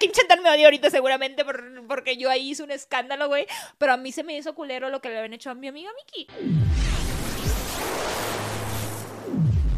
[0.00, 3.46] Kim Chantal me odia ahorita seguramente por- porque yo ahí hice un escándalo, güey.
[3.76, 5.90] Pero a mí se me hizo culero lo que le habían hecho a mi amiga
[5.94, 6.26] Miki.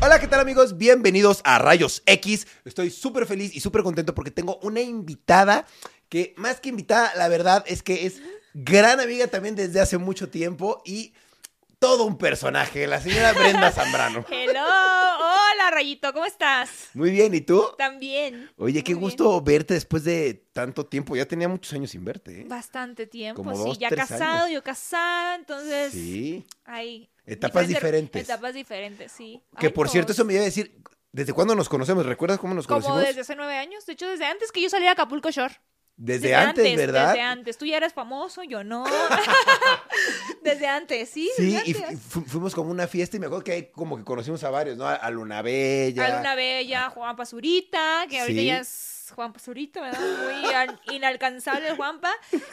[0.00, 0.78] Hola, ¿qué tal amigos?
[0.78, 2.46] Bienvenidos a Rayos X.
[2.64, 5.66] Estoy súper feliz y súper contento porque tengo una invitada
[6.08, 8.20] que más que invitada, la verdad es que es
[8.54, 11.14] gran amiga también desde hace mucho tiempo y
[11.78, 14.24] todo un personaje, la señora Brenda Zambrano.
[14.30, 14.64] Hello,
[15.62, 16.88] hola Rayito, ¿cómo estás?
[16.94, 17.64] Muy bien, ¿y tú?
[17.78, 18.50] También.
[18.56, 19.10] Oye, qué Muy bien.
[19.10, 21.14] gusto verte después de tanto tiempo.
[21.14, 22.44] Ya tenía muchos años sin verte, ¿eh?
[22.48, 24.50] Bastante tiempo, Como sí, dos, ya tres casado, años.
[24.54, 26.44] yo casada, entonces Sí.
[26.64, 28.22] hay Etapas diferentes.
[28.24, 29.40] Etapas diferentes, sí.
[29.58, 32.04] Que Ay, por no, cierto, eso me iba a decir, ¿desde cuándo nos conocemos?
[32.04, 33.06] ¿Recuerdas cómo nos Como conocimos?
[33.06, 35.54] desde hace nueve años, de hecho desde antes que yo salí a Acapulco Shore.
[36.04, 37.08] Desde, antes, ¿verdad?
[37.10, 37.56] Desde antes.
[37.58, 38.84] Tú ya eres famoso, yo no.
[40.42, 41.30] desde antes, sí.
[41.36, 42.00] Sí, desde y antes.
[42.00, 44.76] fu- fuimos como una fiesta y me acuerdo que ahí como que conocimos a varios,
[44.76, 44.86] ¿no?
[44.86, 46.04] A- A Luna Bella.
[46.06, 48.46] A Luna Bella, Juan Pazurita, que ahorita Sí.
[48.46, 50.00] ya es Juan Pazurita, ¿verdad?
[50.00, 52.10] Muy an- inalcanzable el Juanpa.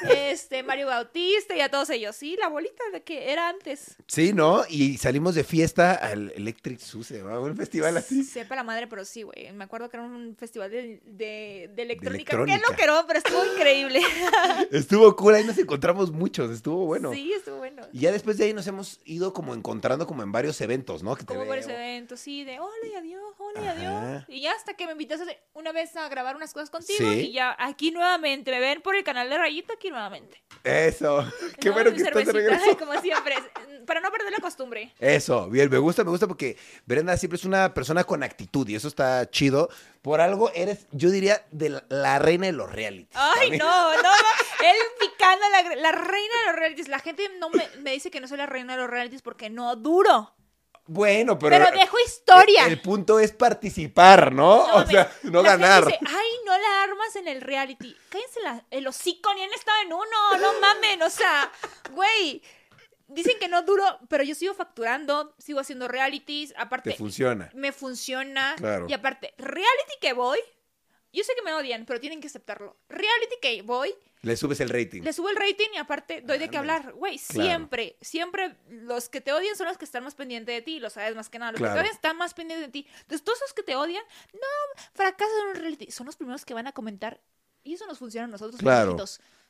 [0.09, 2.15] Este, Mario Bautista y a todos ellos.
[2.15, 3.95] Sí, la bolita de que era antes.
[4.07, 4.63] Sí, ¿no?
[4.69, 8.23] Y salimos de fiesta al Electric Zoo, se llamaba un festival así.
[8.23, 9.51] Sepa la madre, pero sí, güey.
[9.53, 12.33] Me acuerdo que era un festival de, de, de electrónica.
[12.35, 12.57] electrónica.
[12.59, 14.01] Qué loquero, pero estuvo increíble.
[14.71, 17.13] Estuvo cool, ahí nos encontramos muchos, estuvo bueno.
[17.13, 17.83] Sí, estuvo bueno.
[17.91, 21.15] Y ya después de ahí nos hemos ido como encontrando como en varios eventos, ¿no?
[21.15, 24.09] Que Como varios eventos, sí, de hola y adiós, hola y Ajá.
[24.11, 24.23] adiós.
[24.27, 27.19] Y ya hasta que me invitaste una vez a grabar unas cosas contigo Sí.
[27.27, 30.41] y ya aquí nuevamente, me ven por el canal de Rayito aquí nuevamente.
[30.63, 31.25] Eso,
[31.59, 32.77] qué No, bueno que estás de regreso.
[32.79, 33.35] Como siempre,
[33.85, 34.93] para no perder la costumbre.
[34.99, 38.75] Eso, bien, me gusta, me gusta porque Brenda siempre es una persona con actitud y
[38.75, 39.69] eso está chido.
[40.01, 43.09] Por algo eres, yo diría, de la, reina de los realities.
[43.15, 43.59] Ay, también.
[43.59, 44.09] no, no.
[44.63, 46.87] Él picando la, la reina de los realities.
[46.87, 49.49] La gente no me, me dice que no soy la reina de los realities porque
[49.49, 50.33] no duro.
[50.91, 51.55] Bueno, pero...
[51.63, 52.65] Pero, dejo historia.
[52.65, 54.67] El, el punto es participar, ¿no?
[54.67, 55.85] No, o sea, no La gente ganar.
[55.85, 57.95] dice, ay, no la armas en el reality.
[58.09, 61.51] Cállense la, el hocico, ni han estado en uno, no mamen, o sea,
[61.91, 62.41] güey.
[63.07, 67.49] Dicen que no duro, pero yo sigo facturando, sigo haciendo realities, aparte Te funciona.
[67.53, 68.55] me funciona.
[68.57, 68.85] Claro.
[68.89, 70.39] Y aparte, reality que voy,
[71.13, 72.77] yo sé que me odian, pero tienen que aceptarlo.
[72.89, 75.01] Reality que voy, Le subes el rating.
[75.01, 76.91] le subo el rating y aparte doy de qué hablar.
[76.93, 77.43] Güey, Claro.
[77.49, 80.89] siempre, siempre los que te odian son los que están más pendientes de ti, lo
[80.89, 81.51] sabes más que nada.
[81.53, 81.73] Los Claro.
[81.73, 82.87] que te odian están más pendientes de ti.
[83.01, 84.03] Entonces, todos los que te odian,
[84.33, 85.91] no, fracasan en un reality.
[85.91, 87.21] Son los primeros que van a comentar.
[87.63, 88.97] Y eso nos funciona a nosotros, Claro.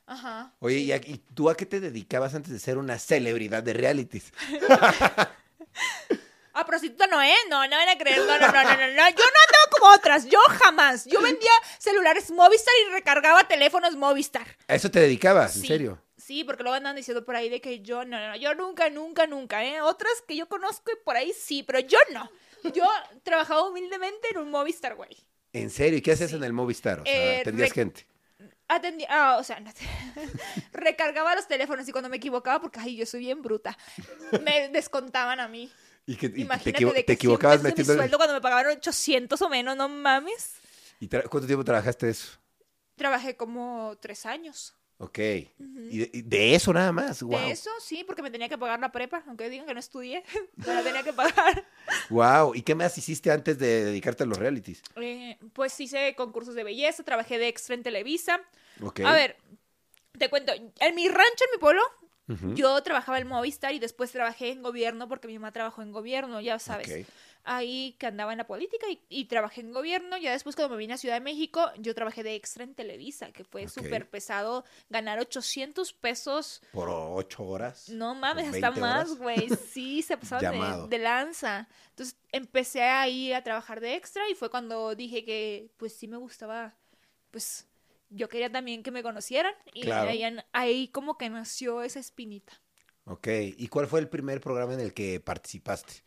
[0.06, 0.56] Ajá.
[0.60, 0.84] Oye, sí.
[0.86, 4.34] ¿y, a- y tú a qué te dedicabas antes de ser una celebridad de realities?
[6.60, 7.34] Ah, prostituta no, ¿eh?
[7.50, 8.18] No, no van a creer.
[8.20, 9.10] No, no, no, no, no, no.
[9.10, 10.26] Yo no andaba como otras.
[10.26, 11.06] Yo jamás.
[11.06, 14.46] Yo vendía celulares Movistar y recargaba teléfonos Movistar.
[14.68, 15.56] ¿A eso te dedicabas?
[15.56, 16.02] ¿En Sí, serio?
[16.18, 18.90] Sí, porque luego andan diciendo por ahí de que yo no, no, no, yo nunca,
[18.90, 19.82] nunca, nunca, ¿eh?
[19.82, 22.30] Otras que yo conozco y por ahí sí, pero yo no.
[22.74, 22.84] Yo
[23.24, 25.16] trabajaba humildemente en un Movistar, güey.
[25.54, 25.98] ¿En serio?
[25.98, 27.00] ¿Y qué hacías en el Movistar?
[27.00, 28.06] O sea, Eh, atendías rec- gente.
[28.68, 29.80] Atendía, ah, o sea, no te-
[30.74, 33.76] recargaba los teléfonos y cuando me equivocaba, porque ay, yo soy bien bruta,
[34.44, 35.72] me descontaban a mí.
[36.10, 38.02] ¿Y, que, y te, equivo- de te que equivocabas 100 pesos de mi metiendo...
[38.02, 40.56] sueldo cuando me pagaban 800 o menos, no mames.
[41.00, 42.40] ¿Y cuánto tiempo trabajaste eso?
[42.96, 44.74] Trabajé como tres años.
[44.98, 45.20] Ok.
[45.20, 47.22] ¿Y, de, y de eso nada más?
[47.22, 47.40] Wow.
[47.40, 50.24] De eso sí, porque me tenía que pagar la prepa, aunque digan que no estudié,
[50.56, 51.66] me la tenía que pagar.
[52.10, 52.56] Wow.
[52.56, 54.82] ¿Y qué más hiciste antes de dedicarte a los realities?
[54.96, 58.42] Eh, pues hice concursos de belleza, trabajé de extra en Televisa.
[58.82, 59.02] Ok.
[59.02, 59.38] A ver,
[60.18, 61.82] te cuento, en mi rancho, en mi pueblo,
[62.56, 66.40] Yo trabajaba en Movistar y después trabajé en gobierno porque mi mamá trabajó en gobierno,
[66.42, 67.08] ya sabes.
[67.44, 70.18] Ahí que andaba en la política y, y trabajé en gobierno.
[70.18, 73.32] Ya después cuando me vine a Ciudad de México, yo trabajé de extra en Televisa,
[73.32, 73.70] que fue Ok.
[73.70, 76.62] súper pesado ganar 800 pesos.
[76.72, 77.90] Por ocho horas.
[77.90, 79.50] No mames, hasta 20 más, güey.
[79.50, 80.88] Sí, se Llamado.
[80.88, 81.68] de, de lanza.
[81.92, 86.18] Entonces empecé ahí a trabajar de extra y fue cuando dije que pues sí me
[86.18, 86.76] gustaba,
[87.32, 87.66] pues
[88.10, 90.10] yo quería también que me conocieran y Claro.
[90.10, 92.62] ahí, ahí como que nació esa espinita.
[93.06, 93.28] Ok.
[93.58, 96.04] ¿Y cuál fue el primer programa en el que participaste?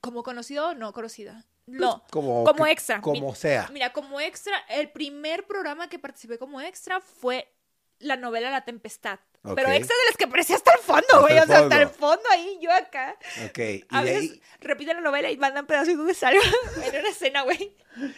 [0.00, 1.44] ¿Como conocido o no conocida?
[1.66, 3.00] No, Como, como extra.
[3.00, 3.68] Como sea.
[3.72, 7.52] Mira, como extra, el primer programa que participé como extra fue
[7.98, 9.18] la novela La Tempestad.
[9.54, 11.38] Pero extra de las que aparecía hasta el fondo, güey.
[11.38, 12.24] O sea, hasta el fondo.
[12.32, 13.16] ahí, yo acá.
[13.48, 13.58] Ok.
[13.60, 16.42] Y A veces ahí, repiten la novela y mandan pedacitos de salgo
[16.82, 17.76] en una escena, güey.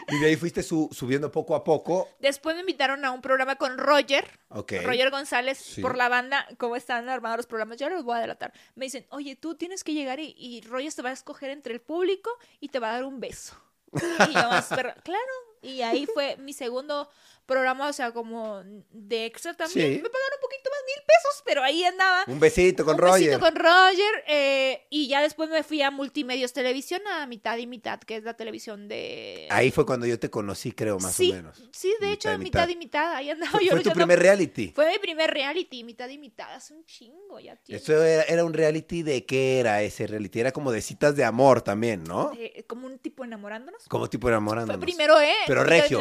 [0.08, 2.08] y de ahí fuiste su- subiendo poco a poco.
[2.18, 4.26] Después me invitaron a un programa con Roger.
[4.48, 4.72] Ok.
[4.82, 5.82] Roger González, Sí.
[5.82, 8.54] por la banda, cómo están armados los programas, yo los voy a delatar.
[8.74, 11.74] Me dicen, oye, tú tienes que llegar y, y Roger te va a escoger entre
[11.74, 13.54] el público y te va a dar un beso.
[13.92, 15.32] Y yo, "Espera, claro.
[15.60, 17.10] Y ahí fue mi segundo
[17.48, 18.62] programa, o sea, como
[18.92, 19.94] de extra también.
[19.96, 20.02] Sí.
[20.02, 22.24] Me pagaron un poquito más, mil pesos, pero ahí andaba.
[22.28, 23.20] Un besito con un Roger.
[23.30, 24.24] besito con Roger.
[24.28, 28.22] eh, y ya después me fui a Multimedios Televisión, a mitad y mitad, que es
[28.22, 29.48] la televisión de...
[29.50, 31.62] Ahí fue cuando yo te conocí, creo, más sí, o menos.
[31.72, 32.68] Sí, de hecho, Mitad y mitad, mitad.
[32.68, 33.14] y mitad.
[33.14, 34.72] Ahí andaba Fue, yo fue tu primer reality.
[34.74, 36.54] Fue mi primer reality, mitad y mitad.
[36.54, 37.76] Hace un chingo ya, tío.
[37.76, 40.40] Eso era, era un reality de qué era ese reality?
[40.40, 42.30] Era como de citas de amor también, ¿no?
[42.32, 43.84] De- como un tipo enamorándonos.
[43.88, 44.76] Como tipo enamorándonos.
[44.78, 45.32] Fue primero, ¿eh?
[45.46, 45.98] Pero regio.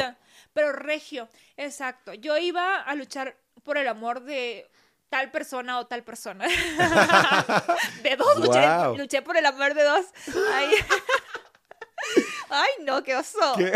[0.52, 2.14] Pero regio, exacto.
[2.14, 4.68] Yo iba a luchar por el amor de
[5.08, 6.46] tal persona o tal persona.
[8.02, 8.60] de dos, luché,
[8.96, 10.06] luché por el amor de dos.
[10.54, 10.70] Ay,
[12.50, 13.38] Ay, no, qué oso.
[13.56, 13.70] ¿Qué?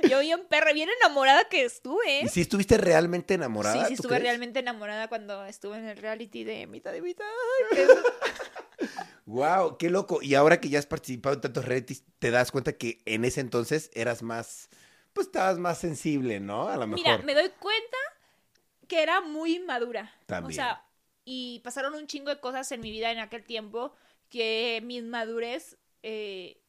[0.08, 2.20] Yo bien perra, bien enamorada que estuve.
[2.20, 3.82] ¿Y si estuviste realmente Sí, enamorada?
[3.82, 4.22] sí, ¿tú estuve crees?
[4.22, 7.24] realmente enamorada cuando estuve en el reality de mitad de mitad.
[7.72, 8.86] Ay, qué-
[9.24, 10.20] Wow, qué loco.
[10.22, 13.40] Y ahora que ya has participado en tantos realities, te das cuenta que en ese
[13.40, 14.68] entonces eras más,
[15.16, 16.68] pues estabas más sensible, ¿no?
[16.68, 17.02] A lo mejor.
[17.02, 17.96] Mira, me doy cuenta
[18.86, 20.12] que era muy madura.
[20.26, 20.52] También.
[20.52, 20.84] O sea,
[21.24, 23.94] y pasaron un chingo de cosas en mi vida en aquel tiempo
[24.28, 26.60] que mi madurez eh,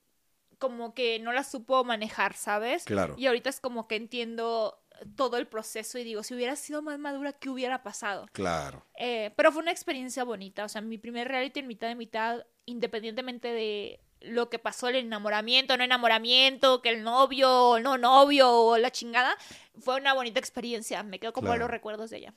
[0.60, 2.86] como que no la supo manejar, ¿sabes?
[2.86, 3.16] Claro.
[3.18, 4.82] Y ahorita es como que entiendo
[5.18, 8.28] todo el proceso y digo, si hubiera sido más madura, ¿qué hubiera pasado?
[8.32, 8.86] Claro.
[8.98, 12.46] Eh, pero fue una experiencia bonita, o sea, mi primer reality en mitad de mitad,
[12.66, 18.78] independientemente de lo que pasó, el enamoramiento, no enamoramiento, que el novio, no novio, o
[18.78, 19.36] la chingada,
[19.80, 21.62] fue una bonita experiencia, me quedo como Claro.
[21.62, 22.34] los recuerdos de ella.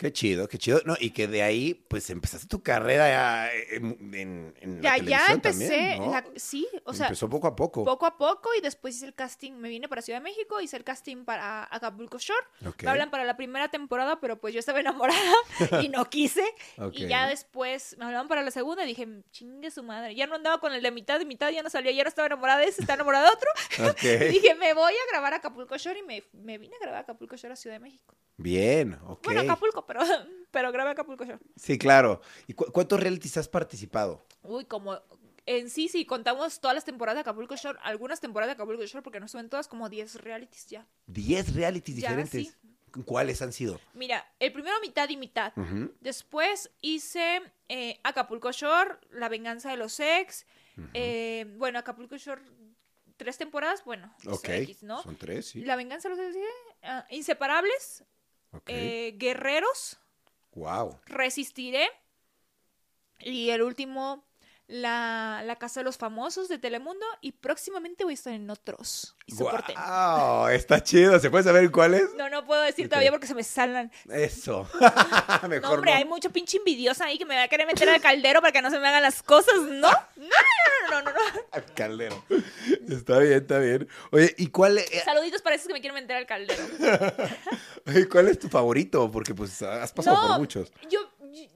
[0.00, 0.80] Qué chido, qué chido.
[0.86, 4.96] No, y que de ahí, pues empezaste tu carrera ya en, en, en la Ya,
[4.96, 6.10] ya televisión empecé, también, ¿no?
[6.10, 7.84] la- sí, o sea, Empezó poco a poco.
[7.84, 10.78] poco a poco y después hice el casting, me vine para Ciudad de México, hice
[10.78, 12.40] el casting para Acapulco Shore,
[12.82, 15.20] me hablan para la primera temporada, pero pues yo estaba enamorada
[15.82, 16.44] y no quise.
[16.92, 20.14] Y ya después me hablaban para la segunda y dije, chingue su madre.
[20.14, 22.24] Ya no andaba con el de mitad y mitad, ya no salía, ya no estaba
[22.24, 23.50] enamorada de ese, estaba enamorada de otro.
[24.30, 27.36] Y dije, me voy a grabar Acapulco Shore y me, me vine a grabar Acapulco
[27.36, 28.16] Shore a Ciudad de México.
[28.38, 29.24] Bien, ok.
[29.24, 30.00] Bueno, Acapulco, pero,
[30.52, 31.40] pero grabé Acapulco Shore.
[31.56, 32.20] Sí, claro.
[32.46, 34.24] ¿Y cu- cuántos realities has participado?
[34.42, 35.00] Uy, como
[35.46, 39.02] en sí, si contamos todas las temporadas de Acapulco Shore, algunas temporadas de Acapulco Shore,
[39.02, 40.86] porque no suben todas, como 10 realities ya.
[41.06, 42.56] Diez realities Ya, diferentes.
[43.04, 43.80] ¿Cuáles han sido?
[43.94, 45.52] Mira, el primero mitad y mitad.
[46.00, 50.44] Después hice eh, Acapulco Shore, La venganza de los ex.
[50.94, 52.42] eh, bueno, Acapulco Shore,
[53.16, 54.48] tres temporadas, bueno, es Ok.
[54.48, 55.02] X, ¿no?
[55.02, 55.62] Son tres, sí.
[55.64, 56.40] La venganza de los ex, ¿sí?
[56.82, 58.02] Ah, Inseparables,
[58.66, 59.98] Eh, Guerreros,
[60.54, 60.98] wow.
[61.06, 61.88] Resistiré.
[63.18, 64.24] Y el último,
[64.70, 67.04] la, la Casa de los Famosos de Telemundo.
[67.20, 69.16] Y próximamente voy a estar en otros.
[69.26, 69.76] Y soporten.
[69.76, 71.18] Wow, está chido.
[71.18, 72.14] ¿Se puede saber cuáles?
[72.16, 73.90] No, no puedo decir todavía porque se me salen.
[74.08, 74.66] Eso.
[75.48, 75.96] Mejor No, hombre, no.
[75.98, 78.62] hay mucho pinche envidiosa ahí que me va a querer meter al caldero para que
[78.62, 79.90] no se me hagan las cosas, ¿no?
[80.90, 81.40] No, no, no, no, no.
[81.52, 82.24] Al Caldero.
[82.88, 83.88] Está bien, está bien.
[84.10, 86.62] Oye, ¿y cuál, eh, Saluditos para esos que me quieren meter al caldero.
[87.86, 89.10] oye, cuál es tu favorito?
[89.10, 90.72] Porque pues has pasado no, por muchos.
[90.88, 91.00] Yo,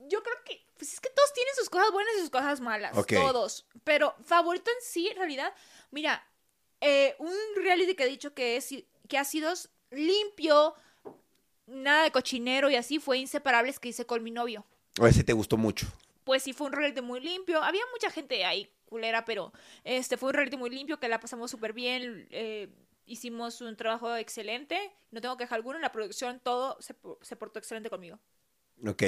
[0.09, 0.64] yo, creo que, es
[1.05, 2.93] que todos tienen sus cosas buenas y sus cosas malas.
[3.07, 3.67] Todos.
[3.85, 5.53] Pero favorito en sí, en realidad,
[5.91, 6.27] mira,
[6.81, 8.75] eh, un reality que he dicho que, es,
[9.09, 9.53] que ha sido
[9.91, 10.75] limpio,
[11.67, 14.65] nada de cochinero y así, fue Inseparables que hice con mi novio.
[14.99, 15.87] O ese te gustó mucho.
[16.25, 17.63] pues sí fue un reality muy limpio.
[17.63, 19.53] Había mucha gente ahí culera, pero
[19.83, 22.27] este fue un reality muy limpio que la pasamos súper bien.
[22.31, 22.69] eh,
[23.07, 24.93] hicimos un trabajo excelente.
[25.11, 25.79] No tengo queja alguna.
[25.79, 28.19] La producción, todo se, se portó excelente conmigo.
[28.87, 29.03] Ok,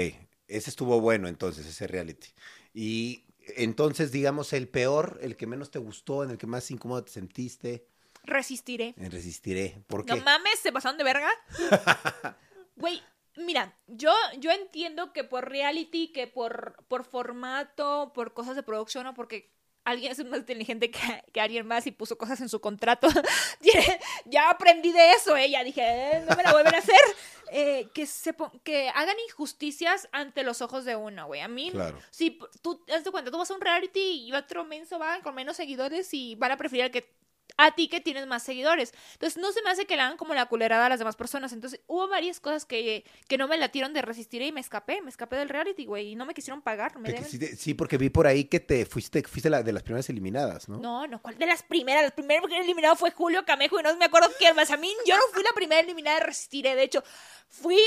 [0.49, 2.29] ese estuvo bueno entonces, ese reality.
[2.75, 3.25] Y
[3.57, 7.13] entonces, digamos, el peor, el que menos te gustó, en el que más incómodo te
[7.13, 7.87] sentiste,
[8.25, 8.95] Resistiré.
[8.97, 9.83] en Resistiré.
[9.87, 10.15] ¿Por qué?
[10.15, 11.31] No mames, se pasaron de verga.
[12.79, 13.03] Güey,
[13.37, 19.07] mira, yo, yo entiendo que por reality, que por, por formato, por cosas de producción
[19.07, 19.51] o porque
[19.87, 20.99] alguien es más inteligente que,
[21.33, 23.09] que alguien más y puso cosas en su contrato.
[24.27, 25.49] Ya aprendí de eso, ¿eh?
[25.51, 26.97] Ya dije, "Eh, no me la vuelven a hacer.
[27.53, 31.43] Eh, que, se que hagan injusticias ante los ojos de uno, güey.
[31.43, 31.97] A mí, Claro.
[32.11, 35.57] si tú, hazte cuenta, tú vas a un reality y otro menso va con menos
[35.57, 37.09] seguidores y van a preferir al que
[37.57, 38.93] a ti que tienes más seguidores.
[39.15, 41.53] Entonces, no se me hace que le hagan como la culerada a las demás personas.
[41.53, 45.01] Entonces, hubo varias cosas que, que no me latieron de resistir y me escapé.
[45.03, 46.99] Me escapé del reality, güey, y no me quisieron pagar.
[46.99, 50.69] Me sí, porque vi por ahí que te fuiste, fuiste la, de las primeras eliminadas,
[50.69, 50.79] ¿no?
[50.79, 52.05] No, no, ¿cuál de las primeras?
[52.05, 54.71] La primera eliminada fue Julio Camejo y no me acuerdo quién más.
[54.71, 56.75] A mí, yo no fui la primera eliminada de Resistiré.
[56.75, 57.03] De hecho,
[57.49, 57.79] fui.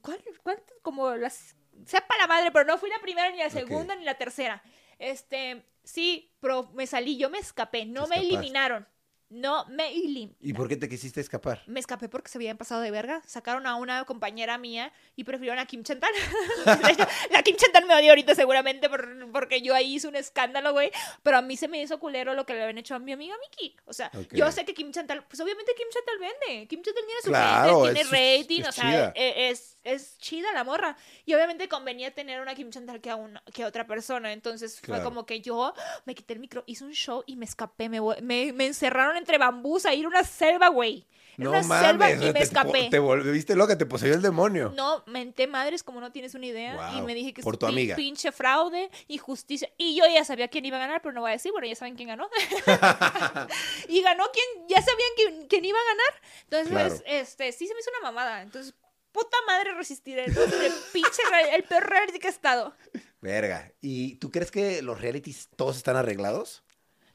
[0.00, 0.20] ¿Cuál?
[0.42, 0.62] cuál?
[0.82, 1.56] Como las.
[1.86, 4.62] Sepa la madre, pero no fui la primera, ni la segunda, ni la tercera.
[4.98, 5.64] Este.
[5.84, 7.84] Sí, pero me salí, yo me escapé.
[7.84, 8.88] No me eliminaron.
[9.34, 10.36] No me eliminaron.
[10.40, 11.62] ¿Y por qué te quisiste escapar?
[11.66, 13.20] Me escapé porque se habían pasado de verga.
[13.26, 15.82] Sacaron a una compañera mía y prefirieron a Kim
[16.90, 20.72] hecho, la Kim Chantal me odia ahorita seguramente por- porque yo ahí hice un escándalo,
[20.72, 20.90] güey.
[21.22, 23.34] Pero a mí se me hizo culero lo que le habían hecho a mi amiga
[23.40, 23.76] Miki.
[23.86, 24.32] O sea, Ok.
[24.34, 26.66] yo sé que Kim Chantal, pues obviamente Kim Chantal vende.
[26.68, 29.12] Kim Chantal tiene su Claro, tiene es- es- rating, es o sea, chida.
[29.16, 30.96] e- es, es chida la morra.
[31.26, 34.32] Y obviamente convenía tener una Kim Chantal que a, una, que a otra persona.
[34.32, 35.74] Entonces fue como que yo
[36.04, 37.88] me quité el micro, hice un show y me escapé.
[37.88, 41.06] Me, me, me encerraron entre bambús a ir a una selva, güey.
[41.36, 42.88] En No una selva y me te, escapé.
[42.90, 44.72] te volviste loca, te poseyó el demonio.
[44.76, 46.92] No, menté madres como no tienes una idea.
[46.96, 47.96] y me dije que por es tu amiga.
[47.96, 49.68] pinche fraude, injusticia.
[49.76, 51.74] Y yo ya sabía quién iba a ganar, pero no voy a decir, bueno, ya
[51.74, 52.28] saben quién ganó.
[53.88, 56.22] y ganó quien, ya sabían quién, quién iba a ganar.
[56.44, 56.94] Entonces, Claro.
[57.06, 58.42] este, sí se me hizo una mamada.
[58.42, 58.74] Entonces,
[59.10, 60.26] puta madre resistiré.
[60.26, 62.74] Entonces, el pinche, el peor reality que he estado.
[63.20, 63.72] Verga.
[63.80, 66.62] ¿Y tú crees que los realities todos están arreglados?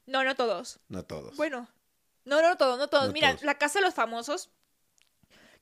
[0.06, 0.80] No, no todos.
[0.88, 1.36] No todos.
[1.36, 1.68] Bueno,
[2.24, 3.06] no, no todos, no todos.
[3.08, 3.42] No Mira, todos.
[3.44, 4.50] La Casa de los Famosos,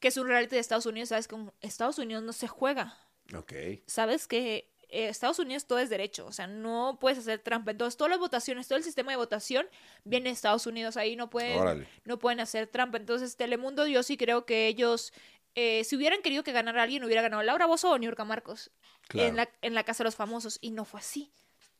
[0.00, 2.97] que es un reality de Estados Unidos, sabes que en Estados Unidos no se juega.
[3.37, 3.53] Ok.
[3.87, 7.73] sabes que eh, Estados Unidos todo es derecho, o sea, no puedes hacer trampa.
[7.73, 9.67] Entonces, todas las votaciones, todo el sistema de votación
[10.05, 11.87] viene de Estados Unidos, ahí no pueden, Órale.
[12.05, 12.97] no pueden hacer trampa.
[12.97, 15.12] Entonces, Telemundo, yo sí creo que ellos,
[15.55, 18.71] eh, si hubieran querido que ganara alguien, hubiera ganado Laura Bozo o Niurka Marcos
[19.09, 19.29] Claro.
[19.29, 21.31] en, la, en la Casa de los Famosos, y no fue así.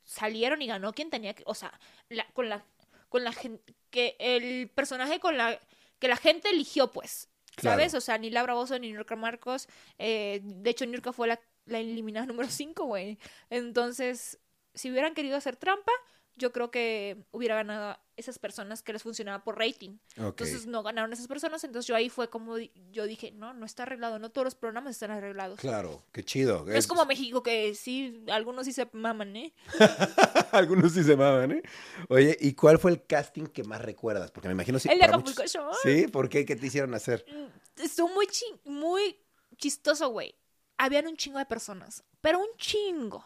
[0.05, 1.73] Salieron y ganó quien tenía que, o sea,
[2.11, 2.63] la- con la,
[3.09, 5.59] con la gente, que el personaje con la,
[5.99, 7.29] que la gente eligió, pues.
[7.57, 7.77] Claro.
[7.77, 7.95] ¿Sabes?
[7.95, 9.69] O sea, ni Laura Bozo ni Niurka Marcos.
[9.99, 13.19] eh, de hecho, Niurka fue la, la eliminada número 5, güey.
[13.51, 14.39] Entonces,
[14.75, 15.93] si hubieran querido hacer trampa,
[16.37, 19.99] yo creo que hubiera ganado esas personas que les funcionaba por rating.
[20.17, 21.65] Entonces, no ganaron esas personas.
[21.65, 22.59] Entonces, yo ahí fue como
[22.91, 24.19] yo dije, no, no está arreglado.
[24.19, 25.59] No todos los programas están arreglados.
[25.59, 26.65] Claro, qué chido.
[26.67, 29.55] No es como México que sí, algunos sí se maman, ¿eh?
[30.53, 31.63] Algunos sí se maman, ¿eh?
[32.09, 34.31] Oye, ¿y cuál fue el casting que más recuerdas?
[34.31, 34.89] Porque me imagino sí.
[34.91, 35.77] El de Acapulco muchos- Shore.
[35.83, 36.45] Sí, ¿por qué?
[36.45, 37.25] ¿Qué te hicieron hacer?
[37.31, 39.17] Mm, Estuvo muy, chi- muy
[39.57, 40.35] chistoso, güey.
[40.79, 43.25] Habían un chingo de personas, pero un chingo.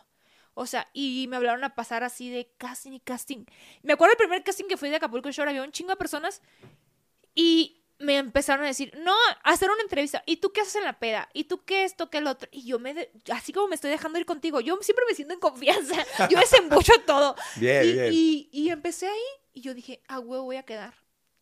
[0.54, 3.44] O sea, y me hablaron a pasar así de casting y casting.
[3.82, 6.42] Me acuerdo el primer casting que fui de Acapulco Shore, había un chingo de personas
[7.34, 10.22] y me empezaron a decir, no, hacer una entrevista.
[10.26, 11.28] ¿Y tú qué haces en la peda?
[11.32, 12.48] ¿Y tú qué esto, qué el otro?
[12.52, 15.34] Y yo me, de- así como me estoy dejando ir contigo, yo siempre me siento
[15.34, 16.04] en confianza.
[16.28, 17.36] Yo desembucho todo.
[17.56, 18.10] Bien, y, bien.
[18.12, 19.22] Y, y empecé ahí
[19.54, 20.94] y yo dije, a huevo voy a quedar.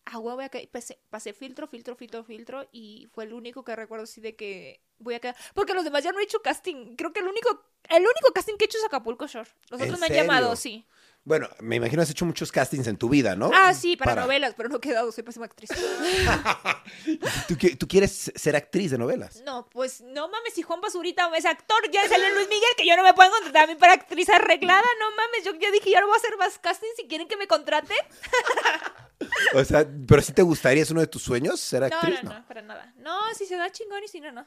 [0.04, 0.68] A huevo voy a quedar.
[0.68, 4.82] Pasé, pasé filtro, filtro, filtro, filtro y fue el único que recuerdo así de que
[4.98, 5.36] voy a quedar.
[5.54, 6.96] Porque los demás ya no he hecho casting.
[6.96, 9.50] Creo que el único, el único casting que he hecho es Acapulco Shore.
[9.70, 10.22] Los ¿En otros me han serio?
[10.22, 10.86] llamado, sí.
[11.30, 13.52] Bueno, me imagino has hecho muchos castings en tu vida, ¿no?
[13.54, 15.70] Ah, sí, para, novelas, pero no he quedado, soy pésima actriz.
[17.46, 19.40] ¿Tú, qui- tú quieres ser actriz de novelas?
[19.44, 22.96] No, pues no mames, si Juan Basurita es actor, ya salió Luis Miguel, que yo
[22.96, 26.00] no me puedo contratar a mí para actriz arreglada, no mames, yo ya dije, yo
[26.00, 27.96] no voy a hacer más casting si quieren que me contraten.
[29.54, 32.22] O sea, pero si te gustaría, ¿es uno de tus sueños ser No, actriz?
[32.24, 32.92] no, no, para nada.
[32.96, 34.46] No, si se da chingón y si no, no.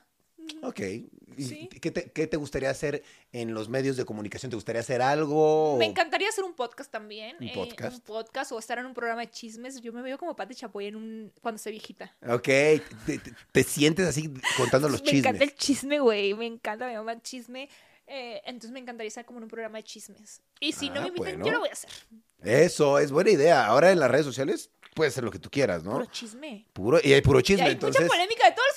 [0.61, 0.79] Ok.
[1.35, 1.67] ¿Y Sí.
[1.81, 4.49] qué, te, qué te gustaría hacer en los medios de comunicación?
[4.51, 5.77] ¿Te gustaría hacer algo?
[5.79, 7.35] Me encantaría hacer un podcast también.
[7.39, 7.95] ¿Un eh, podcast?
[7.95, 9.81] un podcast o estar en un programa de chismes.
[9.81, 11.33] Yo me veo como Pati Chapoy en un...
[11.41, 12.15] cuando esté viejita.
[12.27, 12.43] Ok.
[12.43, 15.19] ¿Te, te- te sientes así contando los me chismes?
[15.25, 16.33] encanta el chisme, güey.
[16.35, 17.67] Me encanta, me llama chisme.
[18.05, 20.41] Eh, entonces me encantaría estar como en un programa de chismes.
[20.59, 21.45] Y si no Ah, me invitan, bueno.
[21.45, 21.89] yo lo voy a hacer.
[22.43, 23.65] Eso, es buena idea.
[23.65, 25.93] Ahora en las redes sociales puedes hacer lo que tú quieras, ¿no?
[25.93, 26.67] Puro chisme.
[26.73, 28.01] Puro, y hay puro Y chisme, hay entonces.
[28.03, 28.72] mucha polémica de todos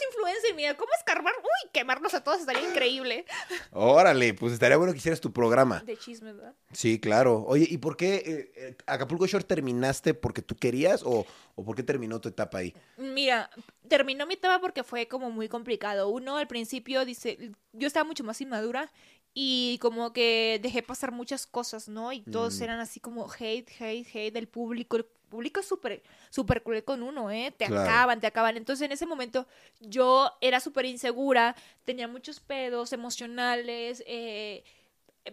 [0.56, 1.34] Mira, ¿cómo escarbar?
[1.42, 3.24] Uy, quemarlos a todos estaría increíble.
[3.72, 5.80] Órale, pues estaría bueno que hicieras tu programa.
[5.80, 6.54] De chisme, ¿verdad?
[6.72, 7.44] Sí, claro.
[7.46, 11.76] Oye, ¿y por qué eh, eh, Acapulco Shore terminaste porque tú querías o, o por
[11.76, 12.74] qué terminó tu etapa ahí?
[12.96, 13.50] Mira,
[13.88, 16.08] terminó mi tema porque fue como muy complicado.
[16.08, 18.90] Uno, al principio, dice, yo estaba mucho más inmadura
[19.34, 22.10] y como que dejé pasar muchas cosas, ¿no?
[22.12, 22.62] Y todos Mm.
[22.64, 24.96] eran así como hate, hate, hate del público.
[24.96, 27.52] El público súper, súper cruel con uno, ¿eh?
[27.56, 27.82] Te Claro.
[27.82, 28.56] acaban, te acaban.
[28.56, 29.46] Entonces, en ese momento,
[29.80, 31.54] yo era súper insegura,
[31.84, 34.64] tenía muchos pedos emocionales, eh,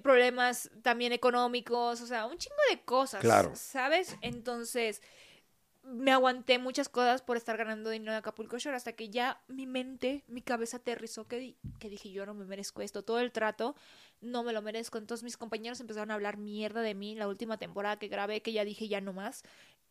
[0.02, 3.52] problemas también económicos, o sea, un chingo de cosas, Claro.
[3.56, 4.18] ¿sabes?
[4.22, 5.02] Entonces,
[5.84, 9.68] me aguanté muchas cosas por estar ganando dinero en Acapulco Shore hasta que ya mi
[9.68, 13.34] mente, mi cabeza aterrizó que, di- que dije yo no me merezco esto, todo el
[13.34, 13.76] trato
[14.22, 14.98] no me lo merezco.
[14.98, 18.54] Entonces mis compañeros empezaron a hablar mierda de mí la última temporada que grabé, que
[18.54, 19.44] ya dije ya no más.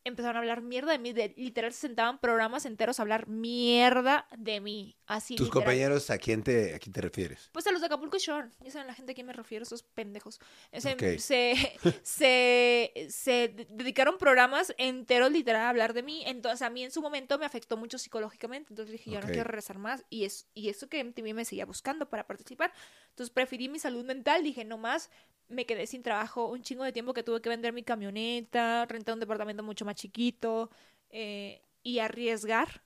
[0.05, 4.27] Empezaron a hablar mierda de mí, de, literal se sentaban programas enteros a hablar mierda
[4.37, 5.37] de mí, así.
[5.37, 5.65] ¿Tus literal.
[5.65, 7.51] compañeros a quién te, a quién te refieres?
[7.53, 9.83] Pues a los de Acapulco Shore, ya saben la gente a quién me refiero, esos
[9.85, 10.41] pendejos.
[10.73, 11.19] Se, Ok.
[11.19, 11.55] se,
[12.03, 16.23] se, se de- dedicaron programas enteros literal a hablar de mí.
[16.27, 18.73] Entonces a mí en su momento me afectó mucho psicológicamente.
[18.73, 19.25] Entonces dije, yo Ok.
[19.25, 20.05] no quiero regresar más.
[20.11, 22.73] Y, es, y eso que MTV me seguía buscando para participar.
[23.11, 24.43] Entonces preferí mi salud mental.
[24.43, 25.11] Dije, no más.
[25.49, 29.13] Me quedé sin trabajo un chingo de tiempo que tuve que vender mi camioneta, rentar
[29.15, 30.71] un departamento mucho más chiquito
[31.11, 32.83] eh, y arriesgar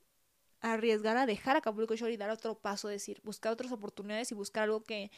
[0.61, 4.65] arriesgar a dejar Acapulco Shore y dar otro paso, decir, buscar otras oportunidades y buscar
[4.65, 5.11] algo que,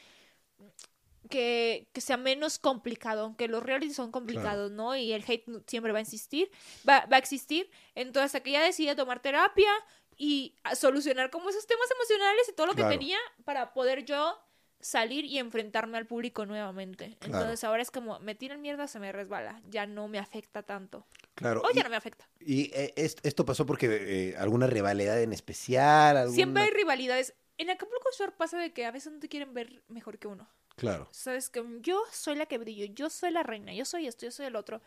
[1.30, 4.96] que, que sea menos complicado, aunque los realities son complicados, ¿no?
[4.96, 6.50] Y el hate siempre va a existir,
[6.88, 7.70] va, va a existir.
[7.94, 9.70] Entonces, hasta que tomar terapia
[10.16, 12.90] y solucionar como esos temas emocionales y todo lo Claro.
[12.90, 14.36] que tenía para poder yo
[14.80, 17.16] salir y enfrentarme al público nuevamente.
[17.20, 17.38] Claro.
[17.38, 21.06] Entonces ahora es como, me tiran mierda, se me resbala, ya no me afecta tanto.
[21.38, 21.62] Claro.
[21.64, 22.28] O y ya no me afecta.
[22.40, 23.86] y, eh, es- esto pasó porque
[24.30, 26.16] eh, alguna rivalidad en especial.
[26.16, 27.34] alguna- Siempre hay rivalidades.
[27.58, 30.48] En Acapulco Shore pasa de que a veces no te quieren ver mejor que uno.
[30.76, 31.08] Claro.
[31.12, 34.32] Sabes que yo soy la que brillo, yo soy la reina, yo soy esto, yo
[34.32, 34.80] soy el otro.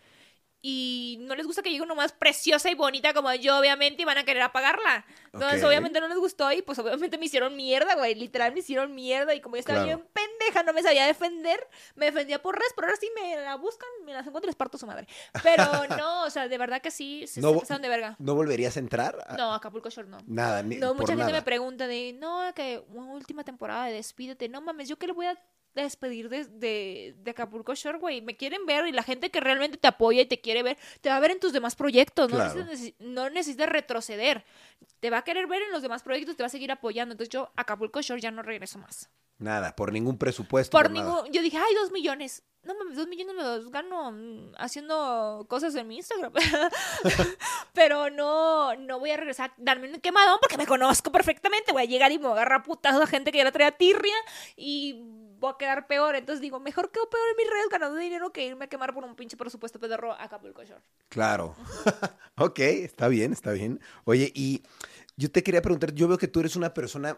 [0.63, 4.05] Y no les gusta que llegue uno más preciosa y bonita como yo, obviamente, y
[4.05, 5.05] van a querer apagarla.
[5.33, 8.13] Entonces, obviamente no les gustó y pues obviamente me hicieron mierda, güey.
[8.13, 9.97] Literal me hicieron mierda y como yo estaba Claro.
[9.97, 13.55] bien pendeja, no me sabía defender, me defendía por res, pero ahora sí me la
[13.55, 15.07] buscan, me las encuentro y les parto su madre.
[15.41, 15.63] Pero
[15.97, 18.15] no, o sea, de verdad que sí, se, No, se pasaron de verga.
[18.19, 19.17] ¿No volverías a entrar?
[19.27, 20.19] A- No, Acapulco Shore no.
[20.27, 21.39] Nada, ni No, por mucha gente nada.
[21.39, 24.47] me pregunta de, no, que una última temporada de Despídete.
[24.47, 25.39] No mames, ¿yo qué le voy a
[25.79, 28.21] despedir de, de, de Acapulco Shore, güey?
[28.21, 31.09] Me quieren ver y la gente que realmente te apoya y te quiere ver, te
[31.09, 32.29] va a ver en tus demás proyectos.
[32.29, 32.65] No, Claro.
[32.65, 34.43] necesitas, no necesitas retroceder.
[34.99, 37.13] Te va a querer ver en los demás proyectos, te va a seguir apoyando.
[37.13, 39.09] Entonces yo, Acapulco Shore, ya no regreso más.
[39.41, 40.71] Nada, por ningún presupuesto.
[40.71, 41.03] Por Por, nada.
[41.03, 41.31] ningún...
[41.33, 42.43] Yo dije, ay, dos millones.
[42.63, 44.15] No mames, dos millones me los gano
[44.59, 46.31] haciendo cosas en mi Instagram.
[47.73, 51.71] Pero no, no voy a regresar a darme un quemadón porque me conozco perfectamente.
[51.71, 53.71] Voy a llegar y me voy a agarrar putazos a gente que ya la traía
[53.71, 54.13] tirria
[54.55, 55.01] y
[55.39, 56.15] voy a quedar peor.
[56.15, 59.03] Entonces digo, mejor quedo peor en mis redes ganando dinero que irme a quemar por
[59.03, 60.83] un pinche presupuesto pedorro a Acapulco Shore.
[61.09, 61.55] Claro.
[62.37, 63.81] ok, está bien, está bien.
[64.03, 64.61] Oye, y
[65.17, 67.17] yo te quería preguntar, yo veo que tú eres una persona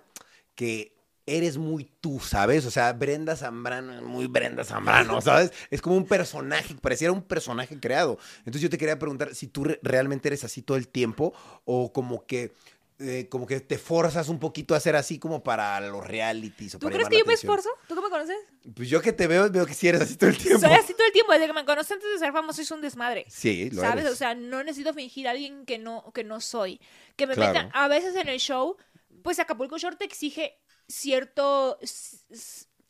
[0.56, 2.66] que eres muy tú, ¿sabes?
[2.66, 5.52] O sea, Brenda Zambrano es muy Brenda Zambrano, ¿sabes?
[5.70, 8.18] Es como un personaje, pareciera un personaje creado.
[8.40, 11.34] Entonces yo te quería preguntar si tú re- realmente eres así todo el tiempo
[11.66, 12.52] o como que...
[13.00, 16.80] eh, como que te forzas un poquito a ser así como para los realities o
[16.80, 17.68] ¿Tú para crees que yo me esfuerzo?
[17.88, 18.38] ¿Tú que me conoces?
[18.76, 20.60] Pues yo que te veo, veo que sí eres así todo el tiempo.
[20.60, 21.32] Soy así todo el tiempo.
[21.34, 23.26] Desde que me conoces antes de ser famoso, soy un desmadre.
[23.30, 24.04] Sí, lo ¿Sabes?
[24.04, 24.14] eres.
[24.14, 26.80] O sea, no necesito fingir a alguien que no, que no soy.
[27.18, 27.54] Que me Claro.
[27.54, 28.78] metan a veces en el show,
[29.24, 31.78] pues Acapulco Short te exige cierto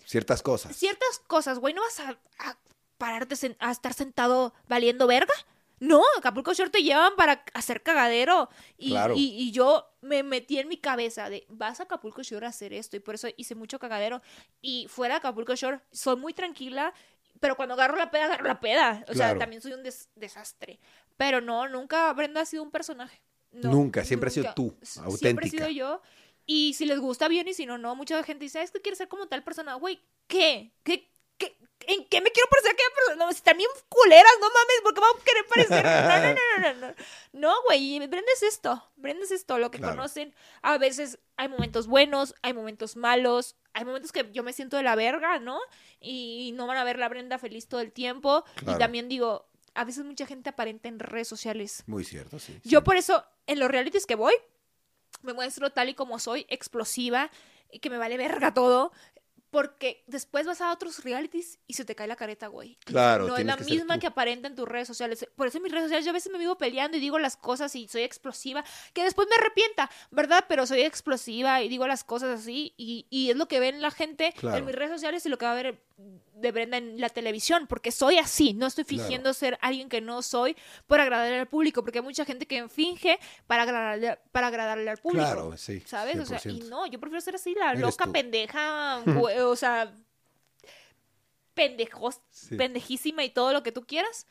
[0.05, 0.75] Ciertas cosas.
[0.75, 2.09] ciertas cosas, güey, no vas a,
[2.39, 2.57] a
[2.97, 5.33] pararte a estar sentado valiendo verga.
[5.79, 8.49] No, Acapulco Short te llevan para hacer cagadero.
[8.77, 9.15] Y, Claro.
[9.17, 12.71] y, y yo me metí en mi cabeza de, vas a Acapulco Shore a hacer
[12.73, 12.95] esto.
[12.95, 14.21] Y por eso hice mucho cagadero.
[14.61, 16.93] Y fuera de Acapulco Shore, soy muy tranquila.
[17.41, 19.03] Pero cuando agarro la peda, agarro la peda.
[19.09, 20.79] O sea, también soy un des- desastre.
[21.17, 23.21] Pero no, nunca Brenda ha sido un personaje.
[23.51, 25.57] No, Nunca, siempre has sido tú, S- Siempre he auténtica.
[25.65, 26.01] sido yo.
[26.45, 27.95] Y si les gusta bien y si no, no.
[27.95, 29.75] Mucha gente dice, es que quieres ser como tal persona.
[29.75, 30.73] Güey, ¿qué?
[30.83, 31.09] ¿Qué?
[31.37, 31.57] ¿Qué?
[31.87, 33.25] ¿En qué me quiero parecer a aquella persona?
[33.25, 35.83] No, si están bien culeras, no mames, porque voy a querer parecer.
[35.83, 36.95] No, no, no, no, no.
[37.33, 38.83] No, güey, es esto.
[38.95, 39.95] Brenda es esto, lo que Claro.
[39.95, 40.33] conocen.
[40.61, 44.83] A veces hay momentos buenos, hay momentos malos, hay momentos que yo me siento de
[44.83, 45.59] la verga, ¿no?
[45.99, 48.45] Y no van a ver la Brenda feliz todo el tiempo.
[48.55, 48.77] Claro.
[48.77, 51.83] Y también digo, a veces mucha gente aparenta en redes sociales.
[51.87, 52.59] Muy cierto, sí.
[52.63, 54.33] Yo por eso, en los realities que voy,
[55.23, 57.31] me muestro tal y como soy, explosiva,
[57.71, 58.91] y que me vale verga todo.
[59.49, 62.75] Porque después vas a otros realities y se te cae la careta, güey.
[62.85, 65.27] Claro, No es la que misma que aparenta en tus redes sociales.
[65.35, 67.37] Por eso en mis redes sociales yo a veces me vivo peleando y digo las
[67.37, 68.65] cosas y soy explosiva.
[68.93, 70.45] Que después me arrepienta, ¿verdad?
[70.49, 72.73] Pero soy explosiva y digo las cosas así.
[72.77, 74.57] Y, y es lo que ven la gente Claro.
[74.57, 77.67] en mis redes sociales y lo que va a ver de Brenda en la televisión.
[77.67, 78.53] Porque soy así.
[78.53, 79.03] No estoy Claro.
[79.03, 80.55] fingiendo ser alguien que no soy
[80.87, 81.81] por agradarle al público.
[81.83, 85.25] Porque hay mucha gente que finge para agradarle, para agradarle al público.
[85.25, 85.81] Claro, sí.
[85.85, 86.17] ¿Sabes?
[86.19, 86.69] O sea, y 100%.
[86.69, 88.11] no, yo prefiero ser así, la loca, tú.
[88.11, 89.03] pendeja,
[89.47, 89.93] o sea,
[91.53, 92.55] pendejos, Sí.
[92.55, 94.25] pendejísima y todo lo que tú quieras,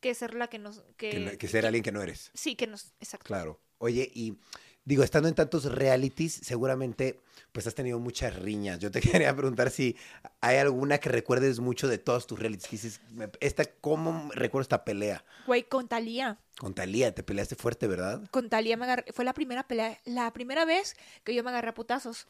[0.00, 0.82] que ser la que nos...
[0.96, 2.30] Que, Que, que ser alguien que no eres.
[2.34, 2.92] Sí, que nos...
[3.00, 3.26] Exacto.
[3.26, 3.60] Claro.
[3.78, 4.38] Oye, y
[4.84, 7.20] digo, estando en tantos realities, seguramente
[7.52, 8.78] pues has tenido muchas riñas.
[8.80, 9.96] Yo te quería preguntar si
[10.40, 12.66] hay alguna que recuerdes mucho de todos tus realities.
[12.68, 13.00] Que dices,
[13.40, 15.24] esta, ¿cómo recuerdo esta pelea?
[15.46, 16.38] Güey, con Talía.
[16.58, 18.22] Con Talía, te peleaste fuerte, ¿verdad?
[18.30, 19.04] Con Talía me agarré...
[19.12, 22.26] Fue la primera pelea, la primera vez que yo me agarré a putazos.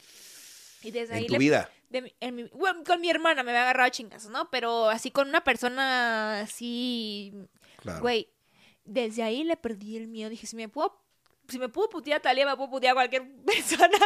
[0.83, 1.69] Y desde ahí En tu le- vida.
[1.89, 4.49] de mi- en mi- bueno, con mi hermana me había agarrado a chingas, ¿no?
[4.51, 7.33] Pero así con una persona así
[7.77, 8.01] Claro.
[8.01, 8.29] Güey,
[8.83, 10.29] desde ahí le perdí el miedo.
[10.29, 10.95] Dije, si me puedo,
[11.47, 13.97] si me puedo putear a Talía, me puedo putear a cualquier persona.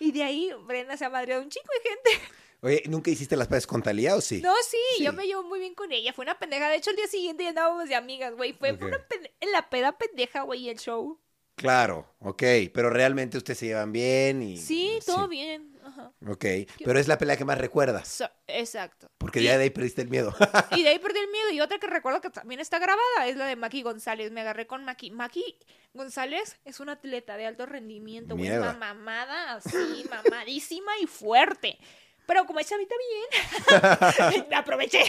[0.00, 2.32] y de ahí Brenda se ha madreado un chico de gente.
[2.60, 4.40] Oye, ¿nunca hiciste las paces con Talía o sí?
[4.42, 5.04] No, sí, Sí.
[5.04, 6.12] yo me llevo muy bien con ella.
[6.12, 6.68] Fue una pendeja.
[6.68, 8.52] De hecho, el día siguiente ya andábamos de amigas, güey.
[8.52, 8.82] Fue Ok.
[8.82, 11.20] una pende- en la peda pendeja, güey, el show.
[11.54, 12.42] Claro, ok.
[12.74, 14.56] Pero realmente ustedes se llevan bien y...
[14.56, 15.77] Sí, todo bien.
[15.88, 16.12] Ajá.
[16.26, 16.44] Ok,
[16.84, 18.06] pero es la pelea que más recuerdas.
[18.08, 19.10] So- exacto.
[19.18, 20.34] Porque ya de ahí perdiste el miedo.
[20.76, 21.50] Y de ahí perdí el miedo.
[21.52, 24.30] Y otra que recuerdo que también está grabada es la de Maki González.
[24.32, 25.10] Me agarré con Maki.
[25.10, 25.58] Maki
[25.94, 28.50] González es una atleta de alto rendimiento, güey.
[28.50, 31.78] Una mamada así, mamadísima y fuerte.
[32.28, 35.02] Pero como es chavita bien, me aproveché.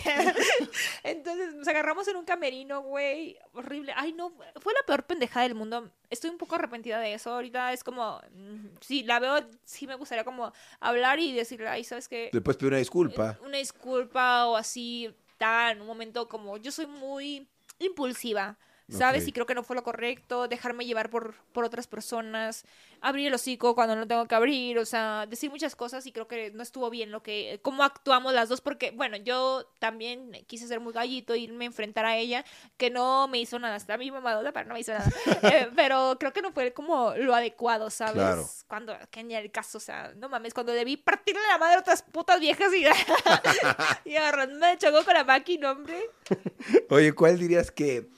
[1.03, 3.37] Entonces nos agarramos en un camerino, güey.
[3.51, 3.91] Horrible.
[3.97, 5.91] Ay, no, fue la peor pendejada del mundo.
[6.09, 7.33] Estoy un poco arrepentida de eso.
[7.33, 11.83] Ahorita es como, mm, sí, la veo, sí me gustaría como hablar y decirle, ay,
[11.83, 12.29] ¿sabes qué?
[12.31, 13.37] Después pedir una disculpa.
[13.43, 18.57] Una disculpa o así, tan, un momento como, yo soy muy impulsiva.
[18.89, 19.27] ¿Sabes?
[19.27, 22.65] Y creo que no fue lo correcto, dejarme llevar por, por otras personas,
[23.01, 26.27] abrir el hocico cuando no tengo que abrir, o sea, decir muchas cosas y creo
[26.27, 30.67] que no estuvo bien lo que, cómo actuamos las dos, porque, bueno, yo también quise
[30.67, 32.43] ser muy gallito, irme a enfrentar a ella,
[32.77, 35.09] que no me hizo nada, está mi mamadota, pero no me hizo nada,
[35.49, 38.15] Eh, pero creo que no fue como lo adecuado, ¿sabes?
[38.15, 38.47] Claro.
[38.67, 41.79] Cuando, que ni el caso, o sea, no mames, cuando debí partirle la madre a
[41.79, 42.83] otras putas viejas y,
[44.09, 46.09] y agarrarme de choco con la máquina, hombre.
[46.89, 48.09] Oye, ¿cuál dirías que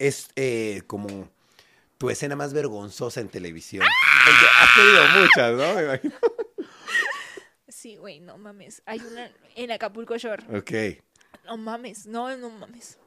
[0.00, 1.28] es eh, como
[1.98, 3.86] tu escena más vergonzosa en televisión?
[4.24, 5.74] Porque has tenido muchas, ¿no?
[5.76, 6.14] Me imagino.
[7.68, 8.82] Sí, güey, no mames.
[8.86, 10.44] Hay una en Acapulco Shore.
[10.56, 11.02] Ok.
[11.46, 12.98] No mames, no, no mames.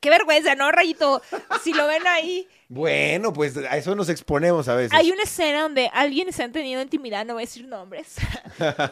[0.00, 1.22] Qué vergüenza, ¿no, Rayito?
[1.62, 2.48] Si lo ven ahí.
[2.68, 4.92] Bueno, pues a eso nos exponemos a veces.
[4.98, 8.16] Hay una escena donde alguien se han tenido intimidad, no voy a decir nombres.